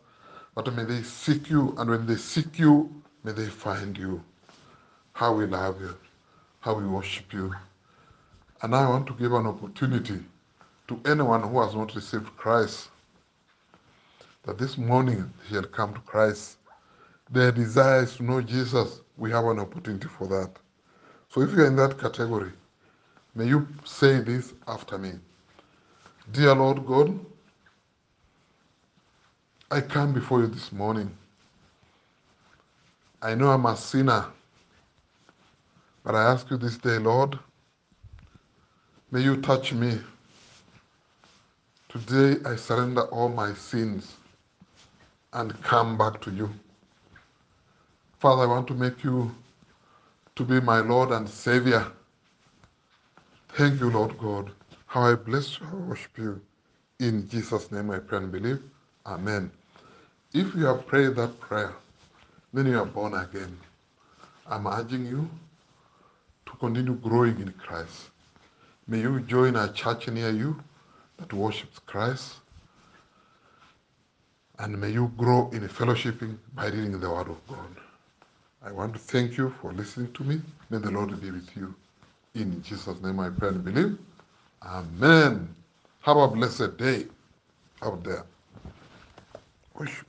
but 0.55 0.73
may 0.75 0.85
they 0.85 1.03
seek 1.03 1.51
you, 1.51 1.75
and 1.79 1.91
when 1.91 2.07
they 2.07 2.17
seek 2.17 2.59
you, 2.59 2.91
may 3.25 3.33
they 3.33 3.47
find 3.47 3.97
you. 3.97 4.23
How 5.13 5.35
we 5.35 5.47
love 5.47 5.81
you, 5.81 5.95
how 6.61 6.75
we 6.75 6.87
worship 6.87 7.33
you. 7.33 7.55
And 8.63 8.75
I 8.75 8.89
want 8.89 9.07
to 9.09 9.15
give 9.15 9.33
an 9.33 9.47
opportunity 9.47 10.21
to 10.93 11.11
anyone 11.11 11.43
who 11.43 11.61
has 11.61 11.75
not 11.75 11.95
received 11.95 12.37
Christ 12.37 12.89
that 14.45 14.59
this 14.59 14.77
morning 14.77 15.33
they 15.43 15.55
shall 15.55 15.65
come 15.65 15.95
to 15.95 16.01
Christ. 16.01 16.59
Their 17.31 17.53
desire 17.53 18.03
is 18.03 18.17
to 18.17 18.25
know 18.25 18.43
Jesus. 18.43 19.01
We 19.17 19.31
have 19.31 19.45
an 19.45 19.61
opportunity 19.61 20.09
for 20.09 20.27
that. 20.29 20.51
So 21.31 21.41
if 21.41 21.53
you're 21.53 21.67
in 21.67 21.77
that 21.77 21.99
category, 21.99 22.51
may 23.35 23.47
you 23.47 23.67
say 23.85 24.21
this 24.21 24.53
after 24.69 24.99
me. 24.99 25.13
Dear 26.33 26.55
Lord 26.55 26.85
God, 26.85 27.19
I 29.71 29.81
come 29.81 30.13
before 30.13 30.41
you 30.41 30.49
this 30.49 30.73
morning. 30.73 31.11
I 33.23 33.35
know 33.35 33.51
I'm 33.51 33.65
a 33.65 33.77
sinner, 33.77 34.27
but 36.05 36.15
I 36.15 36.25
ask 36.25 36.51
you 36.51 36.57
this 36.59 36.77
day, 36.77 36.99
Lord, 36.99 37.39
may 39.11 39.23
you 39.23 39.41
touch 39.41 39.73
me. 39.73 39.99
Today 41.93 42.41
I 42.47 42.57
surrender 42.57 43.03
all 43.09 43.29
my 43.29 43.53
sins 43.53 44.17
and 45.35 45.53
come 45.63 45.99
back 45.99 46.23
to 46.23 46.31
you. 46.31 46.49
Father, 48.19 48.45
I 48.45 48.47
want 48.47 48.67
to 48.69 48.75
make 48.75 49.05
you 49.05 49.31
to 50.37 50.43
be 50.43 50.59
my 50.59 50.81
Lord 50.81 51.11
and 51.11 51.29
Savior. 51.29 51.87
Thank 53.51 53.79
you, 53.79 53.91
Lord 53.91 54.17
God. 54.17 54.53
How 54.87 55.03
I 55.03 55.17
bless 55.17 55.61
you, 55.61 55.67
I 55.71 55.75
worship 55.75 56.17
you. 56.17 56.41
In 56.99 57.29
Jesus' 57.29 57.71
name 57.71 57.91
I 57.91 57.99
pray 57.99 58.21
and 58.21 58.33
believe. 58.33 58.63
Amen. 59.05 59.51
If 60.33 60.55
you 60.55 60.65
have 60.65 60.87
prayed 60.87 61.15
that 61.17 61.39
prayer, 61.41 61.75
then 62.55 62.69
you 62.69 62.79
are 62.79 62.87
born 62.87 63.13
again. 63.13 63.55
I'm 64.47 64.67
urging 64.67 65.05
you 65.05 65.29
to 66.47 66.53
continue 66.53 66.95
growing 66.95 67.39
in 67.39 67.53
Christ. 67.53 68.09
May 68.89 69.01
you 69.01 69.21
join 69.21 69.57
a 69.57 69.71
church 69.75 70.09
near 70.09 70.31
you 70.31 70.59
that 71.19 71.33
worships 71.33 71.79
Christ. 71.87 72.37
And 74.59 74.81
may 74.81 74.91
you 74.91 75.13
grow 75.17 75.51
in 75.53 75.67
fellowshipping 75.69 76.37
by 76.55 76.67
reading 76.67 77.01
the 77.01 77.11
Word 77.11 77.29
of 77.29 77.47
God. 77.49 77.77
I 78.65 78.71
want 78.71 78.93
to 78.93 78.99
thank 78.99 79.37
you 79.37 79.55
for 79.61 79.73
listening 79.73 80.13
to 80.13 80.25
me. 80.25 80.41
May 80.71 80.79
the 80.79 80.91
Lord 80.91 81.21
be 81.21 81.31
with 81.31 81.49
you. 81.57 81.75
In 82.35 82.63
Jesus' 82.63 83.01
name 83.03 83.19
I 83.21 83.31
pray 83.31 83.49
and 83.49 83.65
believe. 83.65 83.99
Amen. 84.63 85.55
Have 86.03 86.17
a 86.17 86.29
blessed 86.29 86.77
day 86.77 87.07
out 87.83 88.05
there. 88.05 88.25
Worship. 89.75 90.09